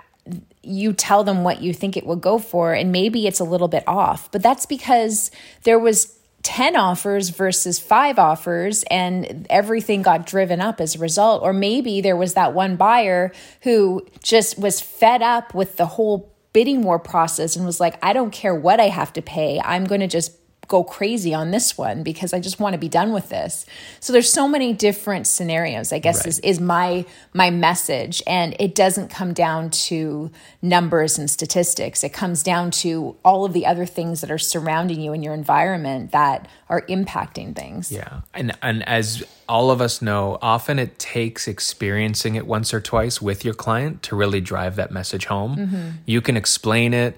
you 0.63 0.95
tell 0.95 1.23
them 1.23 1.45
what 1.45 1.61
you 1.61 1.75
think 1.75 1.97
it 1.97 2.07
will 2.07 2.17
go 2.17 2.39
for 2.39 2.73
and 2.73 2.91
maybe 2.91 3.27
it's 3.27 3.41
a 3.41 3.45
little 3.45 3.69
bit 3.69 3.85
off, 3.87 4.33
but 4.33 4.43
that's 4.43 4.65
because 4.65 5.31
there 5.65 5.79
was 5.79 6.18
10 6.43 6.77
offers 6.77 7.31
versus 7.31 7.79
5 7.79 8.19
offers 8.19 8.85
and 8.85 9.47
everything 9.51 10.03
got 10.03 10.27
driven 10.27 10.61
up 10.61 10.81
as 10.81 10.95
a 10.95 10.99
result 10.99 11.43
or 11.43 11.53
maybe 11.53 12.01
there 12.01 12.17
was 12.17 12.35
that 12.35 12.55
one 12.55 12.77
buyer 12.77 13.33
who 13.63 14.07
just 14.23 14.59
was 14.59 14.81
fed 14.81 15.21
up 15.21 15.53
with 15.53 15.77
the 15.77 15.87
whole 15.87 16.33
bidding 16.53 16.83
war 16.83 16.99
process 16.99 17.57
and 17.57 17.65
was 17.65 17.81
like, 17.81 17.99
I 18.03 18.13
don't 18.13 18.33
care 18.33 18.55
what 18.55 18.81
I 18.81 18.89
have 18.89 19.13
to 19.15 19.23
pay. 19.23 19.61
I'm 19.65 19.85
going 19.85 20.01
to 20.01 20.07
just 20.07 20.33
go 20.69 20.85
crazy 20.85 21.33
on 21.33 21.51
this 21.51 21.77
one 21.79 22.03
because 22.03 22.35
I 22.35 22.41
just 22.41 22.61
want 22.61 22.75
to 22.75 22.79
be 22.79 22.91
done 22.91 23.13
with 23.13 23.31
this. 23.31 23.65
So 24.01 24.13
there's 24.13 24.31
so 24.31 24.47
many 24.47 24.75
different 24.75 25.27
scenarios, 25.27 25.93
I 25.93 25.99
guess 25.99 26.27
is, 26.27 26.39
is 26.41 26.61
my 26.61 27.07
my 27.33 27.51
message. 27.51 28.23
And 28.27 28.55
it 28.61 28.75
doesn't 28.75 29.09
come 29.09 29.33
down 29.33 29.71
to 29.71 30.31
numbers 30.61 31.19
and 31.19 31.31
statistics. 31.31 32.05
It 32.05 32.13
comes 32.13 32.43
down 32.43 32.71
to 32.83 33.17
all 33.25 33.47
of 33.47 33.55
the 33.55 33.65
other 33.65 33.87
things 33.87 34.21
that 34.21 34.31
are 34.31 34.39
surrounding 34.39 35.01
you 35.01 35.15
in 35.15 35.23
your 35.23 35.35
environment 35.35 36.13
that 36.13 36.47
are 36.69 36.83
impacting 36.83 37.57
things. 37.57 37.91
Yeah. 37.91 38.21
And 38.35 38.57
and 38.61 38.87
as 38.87 39.25
all 39.49 39.71
of 39.71 39.81
us 39.81 40.03
know, 40.03 40.39
often 40.43 40.79
it 40.79 40.99
takes 40.99 41.49
experiencing 41.49 42.35
it 42.35 42.47
once 42.47 42.75
or 42.75 42.81
twice 42.81 43.23
with 43.23 43.43
your 43.43 43.55
client 43.55 44.03
to 44.03 44.17
really 44.17 44.43
drive 44.43 44.77
that 44.77 44.93
message 44.93 45.25
home. 45.25 45.57
Mm-hmm. 45.57 45.89
You 46.05 46.21
can 46.21 46.37
explain 46.37 46.93
it 46.93 47.17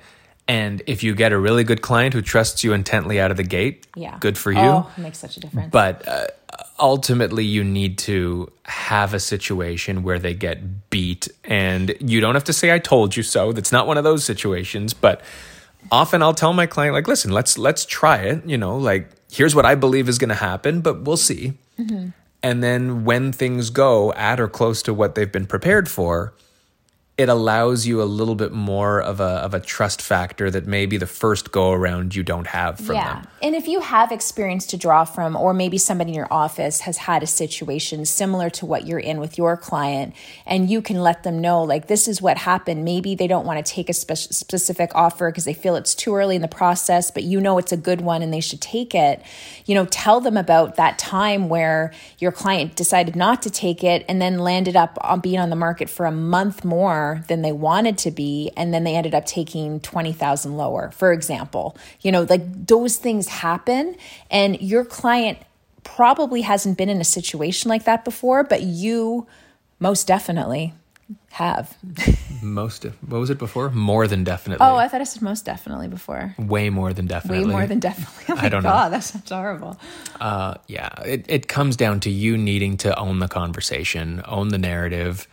and 0.59 0.83
if 0.87 1.03
you 1.05 1.15
get 1.15 1.31
a 1.33 1.39
really 1.39 1.65
good 1.71 1.81
client 1.89 2.13
who 2.15 2.23
trusts 2.23 2.65
you 2.65 2.73
intently 2.73 3.21
out 3.21 3.31
of 3.31 3.37
the 3.37 3.49
gate, 3.59 3.87
Yeah. 3.95 4.17
good 4.27 4.37
for 4.37 4.51
you. 4.53 4.59
Oh, 4.77 4.91
it 4.97 5.01
makes 5.01 5.19
such 5.19 5.37
a 5.37 5.41
difference. 5.41 5.71
But 5.71 5.95
uh, 6.09 6.27
ultimately, 6.79 7.45
you 7.45 7.63
need 7.65 7.99
to 8.11 8.51
have 8.65 9.15
a 9.15 9.21
situation 9.21 10.03
where 10.03 10.19
they 10.19 10.35
get 10.35 10.91
beat, 10.91 11.29
and 11.45 11.95
you 12.01 12.21
don't 12.21 12.35
have 12.35 12.45
to 12.45 12.53
say 12.53 12.73
"I 12.75 12.79
told 12.81 13.17
you 13.17 13.23
so." 13.23 13.53
That's 13.53 13.73
not 13.73 13.87
one 13.87 13.99
of 13.99 14.05
those 14.05 14.25
situations. 14.25 14.93
But 14.95 15.21
often, 15.93 16.23
I'll 16.23 16.35
tell 16.35 16.53
my 16.53 16.67
client, 16.67 16.95
like, 16.95 17.07
"Listen, 17.09 17.31
let's 17.33 17.57
let's 17.59 17.85
try 17.87 18.17
it." 18.31 18.45
You 18.47 18.59
know, 18.59 18.77
like, 18.77 19.09
here's 19.31 19.55
what 19.55 19.67
I 19.67 19.75
believe 19.77 20.09
is 20.09 20.19
going 20.19 20.35
to 20.39 20.43
happen, 20.51 20.81
but 20.81 21.03
we'll 21.05 21.17
see. 21.31 21.53
And 22.43 22.63
then 22.63 23.05
when 23.05 23.33
things 23.33 23.71
go 23.71 24.13
at 24.15 24.41
or 24.41 24.49
close 24.49 24.83
to 24.83 24.93
what 24.95 25.15
they've 25.15 25.31
been 25.31 25.47
prepared 25.47 25.89
for, 25.89 26.33
it 27.21 27.29
allows 27.29 27.87
you 27.87 28.01
a 28.01 28.05
little 28.05 28.35
bit 28.35 28.51
more 28.51 29.01
of 29.03 29.21
a 29.21 29.41
of 29.45 29.53
a 29.53 29.61
trust 29.61 30.01
factor 30.01 30.51
that 30.51 30.67
maybe 30.67 30.97
the 30.97 31.07
first 31.07 31.53
go 31.53 31.71
around 31.73 32.15
you 32.15 32.23
don't 32.23 32.47
have 32.47 32.79
from 32.79 32.97
yeah. 32.97 33.15
them. 33.15 33.27
And 33.43 33.55
if 33.55 33.69
you 33.69 33.81
have 33.81 34.11
experience 34.11 34.67
to 34.69 34.79
draw 34.79 35.05
from, 35.05 35.37
or 35.37 35.53
maybe 35.53 35.77
somebody 35.77 36.11
in 36.11 36.15
your 36.15 36.33
office 36.33 36.81
has 36.81 36.97
had 36.97 37.23
a 37.23 37.27
situation 37.27 38.07
similar 38.07 38.49
to 38.51 38.67
what 38.67 38.87
you're 38.87 38.99
in 38.99 39.21
with 39.21 39.37
your 39.37 39.57
client, 39.59 40.15
and 40.47 40.71
you 40.71 40.81
can 40.81 41.01
let 41.01 41.23
them 41.23 41.41
know, 41.41 41.63
like, 41.63 41.89
this 41.89 42.09
is 42.09 42.23
what 42.23 42.39
happened. 42.39 42.85
Maybe 42.85 43.15
they 43.15 43.27
don't 43.27 43.47
want 43.47 43.65
to 43.65 43.73
take 43.73 43.91
a 43.91 43.95
spe- 43.95 44.33
specific 44.33 44.91
offer 44.95 45.31
because 45.31 45.45
they 45.45 45.55
feel 45.55 45.77
it's 45.77 45.95
too 45.95 46.15
early 46.15 46.37
in 46.37 46.43
the 46.43 46.49
process, 46.49 47.11
but 47.11 47.23
you 47.23 47.41
know 47.41 47.59
it's 47.59 47.73
a 47.73 47.77
good 47.77 48.01
one 48.01 48.23
and 48.23 48.33
they 48.33 48.41
should 48.41 48.63
take 48.63 48.95
it. 48.95 49.23
You 49.67 49.75
know, 49.75 49.85
tell 49.87 50.21
them 50.21 50.39
about 50.39 50.77
that 50.77 50.99
time 50.99 51.49
where 51.49 51.93
your 52.19 52.33
client 52.33 52.77
decided 52.77 53.15
not 53.17 53.43
to 53.43 53.51
take 53.51 53.85
it 53.85 54.05
and 54.09 54.23
then 54.23 54.39
landed 54.39 54.77
up 54.77 54.99
on 55.03 55.21
being 55.21 55.39
on 55.39 55.51
the 55.51 55.57
market 55.57 55.91
for 55.91 56.07
a 56.07 56.13
month 56.13 56.65
more 56.65 57.10
than 57.29 57.43
they 57.43 57.53
wanted 57.53 57.97
to 57.99 58.11
be 58.11 58.51
and 58.57 58.73
then 58.73 58.85
they 58.85 58.95
ended 58.97 59.15
up 59.15 59.25
taking 59.27 59.81
20,000 59.81 60.57
lower 60.57 60.91
for 60.93 61.13
example 61.13 61.77
you 62.01 62.11
know 62.13 62.23
like 62.23 62.43
those 62.67 62.97
things 62.97 63.29
happen 63.29 63.97
and 64.31 64.61
your 64.61 64.85
client 64.85 65.39
probably 65.85 66.43
hasn't 66.43 66.77
been 66.79 66.89
in 66.89 67.01
a 67.01 67.05
situation 67.05 67.69
like 67.69 67.85
that 67.85 68.05
before 68.05 68.43
but 68.45 68.63
you 68.63 69.27
most 69.79 70.07
definitely 70.07 70.73
have 71.33 71.77
Most 72.43 72.85
what 72.85 73.19
was 73.19 73.29
it 73.31 73.39
before? 73.39 73.69
More 73.71 74.07
than 74.07 74.23
definitely. 74.25 74.65
oh 74.65 74.77
i 74.77 74.87
thought 74.89 75.01
i 75.01 75.05
said 75.05 75.21
most 75.23 75.45
definitely 75.45 75.89
before 75.89 76.35
way 76.39 76.71
more 76.71 76.93
than 76.93 77.07
definitely. 77.07 77.45
way 77.45 77.51
more 77.51 77.67
than 77.67 77.81
definitely 77.81 78.25
oh 78.35 78.39
I 78.39 78.49
don't 78.49 78.63
know. 78.63 78.71
god 78.71 78.93
that 78.93 79.03
sounds 79.05 79.29
horrible 79.31 79.77
Uh, 80.21 80.55
yeah, 80.69 80.91
it, 81.05 81.25
it 81.29 81.49
comes 81.49 81.77
down 81.77 81.99
to 82.01 82.11
you 82.11 82.37
needing 82.39 82.77
to 82.79 82.97
own 82.99 83.21
the 83.21 83.29
conversation, 83.29 84.23
own 84.27 84.49
the 84.49 84.59
narrative, 84.59 85.27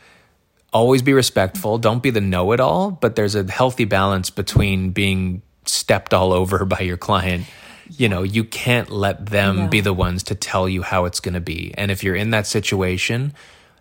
always 0.78 1.02
be 1.02 1.14
respectful. 1.14 1.78
Don't 1.80 2.04
be 2.04 2.12
the 2.12 2.22
know 2.22 2.52
it 2.52 2.60
all, 2.60 2.92
but 2.92 3.16
there's 3.16 3.36
a 3.36 3.44
healthy 3.52 3.86
balance 3.86 4.30
between 4.30 4.92
being 4.92 5.42
stepped 5.66 6.14
all 6.14 6.32
over 6.32 6.66
by 6.66 6.80
your 6.82 6.98
client. 6.98 7.46
You 7.90 8.08
know, 8.10 8.22
you 8.24 8.44
can't 8.44 8.90
let 8.92 9.26
them 9.28 9.56
No. 9.56 9.68
be 9.68 9.82
the 9.82 9.94
ones 9.94 10.22
to 10.24 10.36
tell 10.36 10.70
you 10.70 10.84
how 10.84 11.06
it's 11.06 11.20
going 11.20 11.34
to 11.34 11.42
be. 11.42 11.74
And 11.78 11.90
if 11.90 12.04
you're 12.04 12.16
in 12.16 12.30
that 12.32 12.46
situation, 12.46 13.34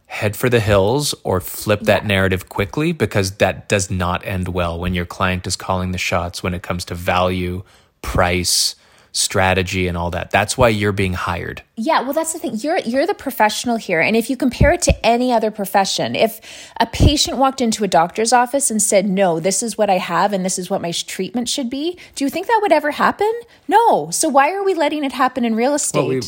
head 0.07 0.37
for 0.37 0.49
the 0.49 0.61
hills 0.61 1.15
or 1.25 1.41
flip 1.41 1.81
that 1.83 2.07
narrative 2.07 2.49
quickly 2.49 2.93
because 2.93 3.33
that 3.39 3.69
does 3.69 3.91
not 3.91 4.25
end 4.25 4.49
well 4.49 4.79
when 4.79 4.95
your 4.95 5.05
client 5.07 5.47
is 5.47 5.57
calling 5.57 5.91
the 5.93 5.99
shots 5.99 6.43
when 6.43 6.55
it 6.55 6.63
comes 6.63 6.85
to 6.87 6.95
value, 6.95 7.63
price, 8.03 8.77
strategy 9.16 9.88
and 9.88 9.96
all 9.96 10.11
that. 10.11 10.31
That's 10.31 10.59
why 10.59 10.68
you're 10.68 10.92
being 10.92 11.14
hired. 11.14 11.62
Yeah, 11.76 12.02
well 12.02 12.12
that's 12.12 12.35
the 12.35 12.38
thing. 12.38 12.57
You're 12.57 12.79
you're 12.79 13.07
the 13.07 13.14
professional 13.14 13.76
here. 13.76 14.00
And 14.00 14.14
if 14.14 14.29
you 14.29 14.37
compare 14.37 14.72
it 14.72 14.83
to 14.83 15.07
any 15.07 15.33
other 15.33 15.50
profession, 15.50 16.14
if 16.14 16.40
a 16.79 16.87
patient 16.87 17.38
walked 17.38 17.61
into 17.62 17.83
a 17.83 17.88
doctor's 17.88 18.33
office 18.33 18.70
and 18.70 18.81
said, 18.81 19.07
"No, 19.09 19.40
this 19.40 19.62
is 19.62 19.79
what 19.79 19.88
I 19.88 19.98
have 19.98 20.33
and 20.35 20.44
this 20.44 20.59
is 20.59 20.68
what 20.68 20.83
my 20.83 20.92
treatment 20.92 21.48
should 21.48 21.70
be." 21.70 21.98
Do 22.14 22.24
you 22.24 22.31
think 22.31 22.46
that 22.46 22.59
would 22.61 22.72
ever 22.72 22.90
happen? 22.90 23.33
No. 23.68 24.11
So 24.11 24.29
why 24.29 24.52
are 24.52 24.62
we 24.62 24.74
letting 24.74 25.02
it 25.02 25.12
happen 25.12 25.44
in 25.44 25.55
real 25.55 25.74
estate? 25.74 25.98
Well, 25.98 26.09
we, 26.09 26.20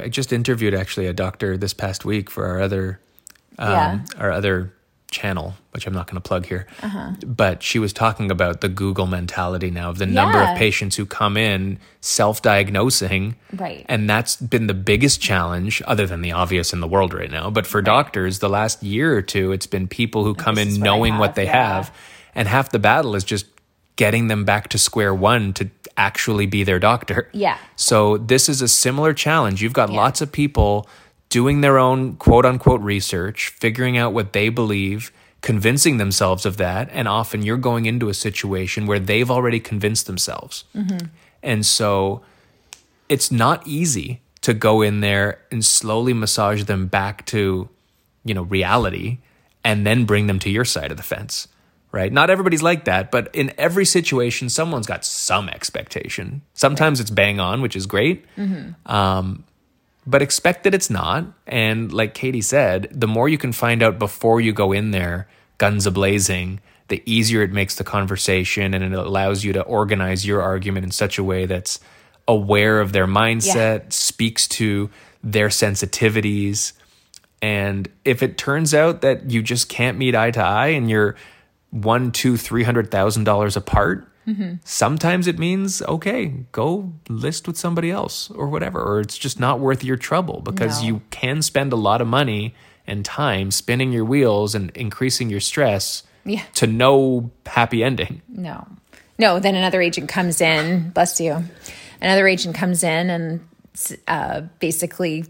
I, 0.00 0.04
I 0.04 0.08
just 0.08 0.32
interviewed 0.32 0.72
actually 0.74 1.06
a 1.08 1.12
doctor 1.12 1.56
this 1.56 1.74
past 1.74 2.04
week 2.04 2.30
for 2.30 2.46
our 2.46 2.60
other, 2.60 3.00
um, 3.58 3.70
Yeah. 3.72 3.98
our 4.18 4.30
other 4.30 4.72
channel, 5.10 5.54
which 5.70 5.86
I'm 5.86 5.92
not 5.92 6.06
going 6.06 6.20
to 6.20 6.26
plug 6.26 6.46
here, 6.46 6.66
uh-huh. 6.82 7.12
but 7.24 7.62
she 7.62 7.78
was 7.78 7.92
talking 7.92 8.30
about 8.30 8.60
the 8.60 8.68
Google 8.68 9.06
mentality 9.06 9.70
now 9.70 9.90
of 9.90 9.98
the 9.98 10.06
number 10.06 10.38
of 10.38 10.56
patients 10.56 10.96
who 10.96 11.06
come 11.06 11.36
in 11.36 11.78
self 12.00 12.42
diagnosing. 12.42 13.36
Right. 13.52 13.86
And 13.88 14.10
that's 14.10 14.36
been 14.36 14.66
the 14.66 14.74
biggest 14.74 15.20
challenge, 15.20 15.82
other 15.86 16.06
than 16.06 16.22
the 16.22 16.32
obvious 16.32 16.72
in 16.72 16.80
the 16.80 16.88
world 16.88 17.14
right 17.14 17.30
now. 17.30 17.50
But 17.50 17.66
for 17.66 17.82
doctors, 17.82 18.40
the 18.40 18.48
last 18.48 18.82
year 18.82 19.16
or 19.16 19.22
two, 19.22 19.52
it's 19.52 19.66
been 19.66 19.88
people 19.88 20.24
who 20.24 20.34
come 20.34 20.56
This 20.56 20.66
in 20.66 20.68
is 20.72 20.78
what 20.78 20.84
knowing 20.84 21.18
what 21.18 21.34
they 21.34 21.44
yeah. 21.44 21.74
have. 21.74 21.96
And 22.34 22.48
half 22.48 22.70
the 22.70 22.78
battle 22.78 23.14
is 23.14 23.24
just 23.24 23.46
getting 23.96 24.28
them 24.28 24.44
back 24.44 24.68
to 24.68 24.78
square 24.78 25.14
one 25.14 25.52
to 25.54 25.70
actually 25.96 26.46
be 26.46 26.64
their 26.64 26.78
doctor. 26.78 27.30
Yeah. 27.32 27.56
So 27.76 28.18
this 28.18 28.48
is 28.48 28.60
a 28.60 28.68
similar 28.68 29.14
challenge. 29.14 29.62
You've 29.62 29.72
got 29.72 29.88
lots 29.88 30.20
of 30.20 30.30
people 30.30 30.86
doing 31.28 31.60
their 31.60 31.78
own 31.78 32.16
quote 32.16 32.46
unquote 32.46 32.80
research, 32.80 33.48
figuring 33.48 33.96
out 33.98 34.12
what 34.12 34.32
they 34.32 34.48
believe, 34.48 35.12
convincing 35.42 35.98
themselves 35.98 36.46
of 36.46 36.56
that, 36.56 36.88
and 36.92 37.06
often 37.08 37.42
you're 37.42 37.56
going 37.56 37.86
into 37.86 38.08
a 38.08 38.14
situation 38.14 38.86
where 38.86 38.98
they've 38.98 39.30
already 39.30 39.60
convinced 39.60 40.06
themselves. 40.06 40.64
And 41.42 41.64
so 41.64 42.22
it's 43.08 43.30
not 43.30 43.66
easy 43.66 44.20
to 44.42 44.54
go 44.54 44.82
in 44.82 45.00
there 45.00 45.40
and 45.50 45.64
slowly 45.64 46.12
massage 46.12 46.64
them 46.64 46.86
back 46.86 47.26
to, 47.26 47.68
you 48.24 48.34
know, 48.34 48.42
reality 48.42 49.18
and 49.64 49.86
then 49.86 50.04
bring 50.04 50.26
them 50.26 50.38
to 50.40 50.50
your 50.50 50.64
side 50.64 50.90
of 50.90 50.96
the 50.96 51.02
fence. 51.02 51.48
Right? 51.92 52.12
Not 52.12 52.28
everybody's 52.28 52.62
like 52.62 52.84
that, 52.84 53.10
but 53.10 53.34
in 53.34 53.54
every 53.56 53.86
situation, 53.86 54.50
someone's 54.50 54.86
got 54.86 55.02
some 55.04 55.48
expectation. 55.48 56.42
Sometimes 56.52 57.00
it's 57.00 57.10
bang 57.10 57.40
on, 57.40 57.62
which 57.62 57.74
is 57.74 57.86
great. 57.86 58.26
Um, 58.84 59.44
but 60.06 60.22
expect 60.22 60.64
that 60.64 60.74
it's 60.74 60.88
not. 60.88 61.26
And 61.46 61.92
like 61.92 62.14
Katie 62.14 62.40
said, 62.40 62.88
the 62.92 63.08
more 63.08 63.28
you 63.28 63.38
can 63.38 63.52
find 63.52 63.82
out 63.82 63.98
before 63.98 64.40
you 64.40 64.52
go 64.52 64.72
in 64.72 64.92
there, 64.92 65.28
guns 65.58 65.86
a 65.86 65.90
blazing, 65.90 66.60
the 66.88 67.02
easier 67.04 67.42
it 67.42 67.50
makes 67.50 67.74
the 67.74 67.84
conversation 67.84 68.72
and 68.72 68.84
it 68.84 68.92
allows 68.92 69.42
you 69.44 69.52
to 69.54 69.62
organize 69.62 70.24
your 70.24 70.42
argument 70.42 70.84
in 70.84 70.92
such 70.92 71.18
a 71.18 71.24
way 71.24 71.46
that's 71.46 71.80
aware 72.28 72.80
of 72.80 72.92
their 72.92 73.06
mindset, 73.06 73.92
speaks 73.92 74.46
to 74.46 74.90
their 75.24 75.48
sensitivities. 75.48 76.72
And 77.42 77.88
if 78.04 78.22
it 78.22 78.38
turns 78.38 78.74
out 78.74 79.00
that 79.00 79.30
you 79.30 79.42
just 79.42 79.68
can't 79.68 79.98
meet 79.98 80.14
eye 80.14 80.30
to 80.30 80.40
eye 80.40 80.68
and 80.68 80.88
you're 80.88 81.16
one, 81.70 82.12
two, 82.12 82.36
three 82.36 82.62
hundred 82.62 82.90
thousand 82.90 83.24
dollars 83.24 83.56
apart, 83.56 84.08
sometimes 84.64 85.26
it 85.26 85.38
means 85.38 85.82
okay, 85.82 86.26
go 86.52 86.92
list 87.08 87.46
with 87.46 87.56
somebody 87.56 87.90
else 87.90 88.30
or 88.30 88.48
whatever, 88.48 88.80
or 88.82 89.00
it's 89.00 89.16
just 89.18 89.38
not 89.38 89.60
worth 89.60 89.84
your 89.84 89.96
trouble 89.96 90.40
because 90.40 90.80
No. 90.82 90.86
you 90.88 91.02
can 91.10 91.42
spend 91.42 91.72
a 91.72 91.76
lot 91.76 92.00
of 92.00 92.08
money 92.08 92.54
and 92.86 93.04
time 93.04 93.50
spinning 93.50 93.92
your 93.92 94.04
wheels 94.04 94.54
and 94.54 94.70
increasing 94.76 95.30
your 95.30 95.40
stress 95.40 96.02
Yeah. 96.24 96.42
to 96.54 96.66
no 96.66 97.30
happy 97.46 97.82
ending. 97.84 98.22
No. 98.28 98.66
No, 99.18 99.38
then 99.38 99.54
another 99.54 99.80
agent 99.80 100.08
comes 100.08 100.40
in, 100.40 100.90
bless 100.90 101.20
you. 101.20 101.44
Another 102.00 102.26
agent 102.28 102.54
comes 102.54 102.82
in 102.82 103.08
and 103.10 103.40
uh, 104.08 104.42
basically 104.58 105.24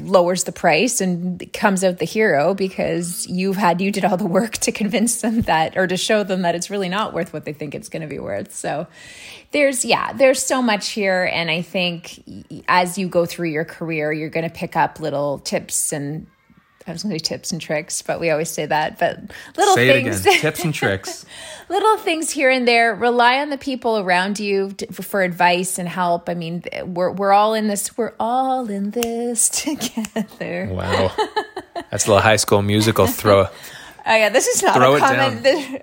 lowers 0.00 0.44
the 0.44 0.52
price 0.52 1.00
and 1.00 1.52
comes 1.52 1.84
out 1.84 1.98
the 1.98 2.04
hero 2.04 2.54
because 2.54 3.26
you've 3.26 3.56
had 3.56 3.80
you 3.80 3.90
did 3.90 4.04
all 4.04 4.16
the 4.16 4.26
work 4.26 4.52
to 4.58 4.72
convince 4.72 5.20
them 5.20 5.42
that 5.42 5.76
or 5.76 5.86
to 5.86 5.96
show 5.96 6.22
them 6.22 6.42
that 6.42 6.54
it's 6.54 6.70
really 6.70 6.88
not 6.88 7.12
worth 7.12 7.32
what 7.32 7.44
they 7.44 7.52
think 7.52 7.74
it's 7.74 7.88
going 7.88 8.02
to 8.02 8.08
be 8.08 8.18
worth. 8.18 8.54
So 8.54 8.86
there's 9.52 9.84
yeah, 9.84 10.12
there's 10.12 10.42
so 10.42 10.60
much 10.60 10.90
here 10.90 11.30
and 11.32 11.50
I 11.50 11.62
think 11.62 12.22
as 12.68 12.98
you 12.98 13.08
go 13.08 13.26
through 13.26 13.50
your 13.50 13.64
career, 13.64 14.12
you're 14.12 14.30
going 14.30 14.48
to 14.48 14.54
pick 14.54 14.76
up 14.76 15.00
little 15.00 15.38
tips 15.38 15.92
and 15.92 16.26
I 16.86 16.92
was 16.92 17.02
going 17.02 17.16
to 17.16 17.24
say 17.24 17.36
tips 17.36 17.50
and 17.52 17.60
tricks, 17.60 18.02
but 18.02 18.20
we 18.20 18.30
always 18.30 18.50
say 18.50 18.66
that. 18.66 18.98
But 18.98 19.18
little 19.56 19.74
Say 19.74 19.88
it 19.88 20.02
things 20.04 20.20
again. 20.20 20.40
Tips 20.40 20.64
and 20.64 20.74
tricks. 20.82 21.24
little 21.70 21.96
things 21.98 22.30
here 22.30 22.50
and 22.50 22.68
there. 22.68 22.94
Rely 22.94 23.38
on 23.40 23.48
the 23.50 23.56
people 23.58 23.98
around 23.98 24.38
you 24.38 24.72
to, 24.72 24.92
for 24.92 25.22
advice 25.22 25.78
and 25.78 25.88
help. 25.88 26.28
I 26.28 26.34
mean, 26.34 26.62
we're 26.84 27.10
we're 27.10 27.32
all 27.32 27.54
in 27.54 27.68
this. 27.68 27.96
We're 27.96 28.12
all 28.20 28.68
in 28.68 28.90
this 28.90 29.48
together. 29.64 30.68
Wow. 30.70 31.10
That's 31.90 32.06
a 32.06 32.08
little 32.10 32.20
high 32.22 32.36
school 32.36 32.62
musical 32.62 33.06
throw. 33.06 33.46
Oh 34.06 34.14
yeah, 34.14 34.28
this 34.28 34.46
is 34.46 34.62
not 34.62 34.76
Throw 34.76 34.92
a 34.92 34.96
it 34.96 35.00
common. 35.00 35.16
down. 35.16 35.42
this- 35.42 35.82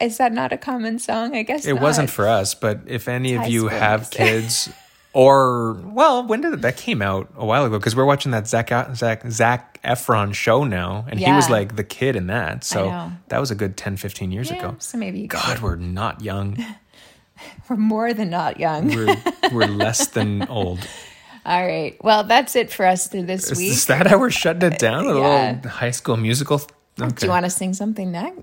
is 0.00 0.18
that 0.18 0.32
not 0.32 0.52
a 0.52 0.58
common 0.58 0.98
song? 0.98 1.36
I 1.36 1.44
guess 1.44 1.64
It 1.64 1.74
not. 1.74 1.82
wasn't 1.82 2.10
for 2.10 2.26
us, 2.26 2.56
but 2.56 2.80
if 2.86 3.06
any 3.06 3.34
of 3.34 3.46
you 3.46 3.68
have 3.68 4.10
kids, 4.10 4.68
or 5.14 5.74
well, 5.84 6.26
when 6.26 6.40
did 6.40 6.54
it, 6.54 6.60
that 6.62 6.76
came 6.76 7.02
out 7.02 7.28
a 7.36 7.44
while 7.44 7.64
ago? 7.64 7.78
Because 7.78 7.94
we're 7.94 8.04
watching 8.04 8.32
that 8.32 8.46
Zac 8.48 8.70
Zac 8.94 9.22
Zac 9.30 9.80
Efron 9.82 10.34
show 10.34 10.64
now, 10.64 11.04
and 11.08 11.18
he 11.20 11.30
was 11.32 11.50
like 11.50 11.76
the 11.76 11.84
kid 11.84 12.16
in 12.16 12.28
that. 12.28 12.64
So 12.64 12.88
know. 12.90 13.12
that 13.28 13.38
was 13.38 13.50
a 13.50 13.54
good 13.54 13.76
10, 13.76 13.96
15 13.96 14.30
years 14.32 14.50
Yeah, 14.50 14.58
ago. 14.58 14.76
so 14.78 14.96
maybe 14.98 15.20
you 15.20 15.26
got 15.28 15.44
God, 15.44 15.56
it. 15.56 15.62
we're 15.62 15.76
not 15.76 16.20
young. 16.22 16.56
We're 17.68 17.76
more 17.76 18.14
than 18.14 18.30
not 18.30 18.60
young. 18.60 18.88
We're 18.94 19.16
we're 19.52 19.66
less 19.66 20.06
than 20.08 20.46
old. 20.48 20.78
All 21.44 21.66
right. 21.66 21.96
Well, 22.04 22.22
that's 22.22 22.54
it 22.54 22.70
for 22.72 22.86
us 22.86 23.08
through 23.08 23.24
this 23.24 23.50
Is, 23.50 23.58
week. 23.58 23.72
is 23.72 23.86
that 23.86 24.06
how 24.06 24.18
we're 24.20 24.30
shutting 24.30 24.70
it 24.70 24.78
down? 24.78 25.06
A 25.06 25.14
Yeah. 25.18 25.52
little 25.56 25.70
high 25.70 25.90
school 25.90 26.16
musical. 26.16 26.60
Okay. 27.00 27.10
Do 27.16 27.26
you 27.26 27.30
want 27.30 27.44
to 27.44 27.50
sing 27.50 27.74
something 27.74 28.12
next? 28.12 28.42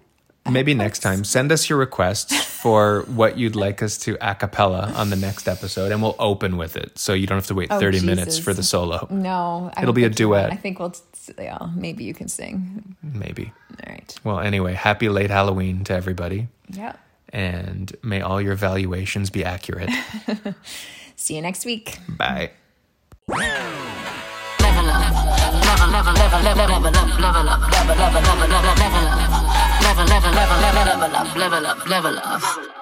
Maybe 0.52 0.74
next 0.74 1.00
time. 1.00 1.24
Send 1.24 1.52
us 1.52 1.70
your 1.70 1.78
requests 1.80 2.34
for 2.44 3.02
what 3.08 3.38
you'd 3.38 3.56
like 3.56 3.82
us 3.82 3.98
to 4.00 4.18
a 4.22 4.36
cappella 4.36 4.92
on 4.96 5.10
the 5.10 5.16
next 5.16 5.48
episode, 5.48 5.92
and 5.92 6.02
we'll 6.02 6.16
open 6.20 6.58
with 6.58 6.76
it, 6.76 6.98
so 7.00 7.14
you 7.14 7.28
don't 7.28 7.38
have 7.38 7.48
to 7.48 7.56
wait 7.56 7.68
Oh, 7.72 7.80
thirty 7.80 8.00
minutes 8.02 8.36
Jesus. 8.38 8.44
for 8.44 8.54
the 8.54 8.64
solo. 8.64 9.08
No, 9.10 9.72
I 9.76 9.82
It'll 9.82 9.94
be 9.94 10.04
a 10.06 10.10
duet. 10.10 10.52
I 10.52 10.56
think 10.56 10.80
we'll. 10.80 10.96
Yeah, 11.38 11.58
maybe 11.76 12.04
you 12.06 12.14
can 12.14 12.28
sing. 12.28 12.96
Maybe. 13.04 13.54
All 13.86 13.94
right. 13.94 14.16
Well, 14.24 14.40
anyway, 14.40 14.74
happy 14.74 15.10
late 15.10 15.30
Halloween 15.30 15.84
to 15.86 15.94
everybody, 15.94 16.48
Yeah. 16.70 16.94
and 17.32 17.96
may 18.02 18.22
all 18.22 18.42
your 18.42 18.56
valuations 18.56 19.30
be 19.30 19.46
accurate. 19.46 19.92
See 21.16 21.36
you 21.36 21.42
next 21.42 21.66
week. 21.66 22.00
Bye. 22.10 22.52
Level 25.70 25.96
up, 25.96 26.06
level, 26.06 26.40
up, 26.40 26.50
level 26.50 27.50
up, 27.50 27.70
level 30.90 31.16
up, 31.16 31.36
level 31.36 31.66
up, 31.68 31.90
level 31.90 32.18
up. 32.18 32.79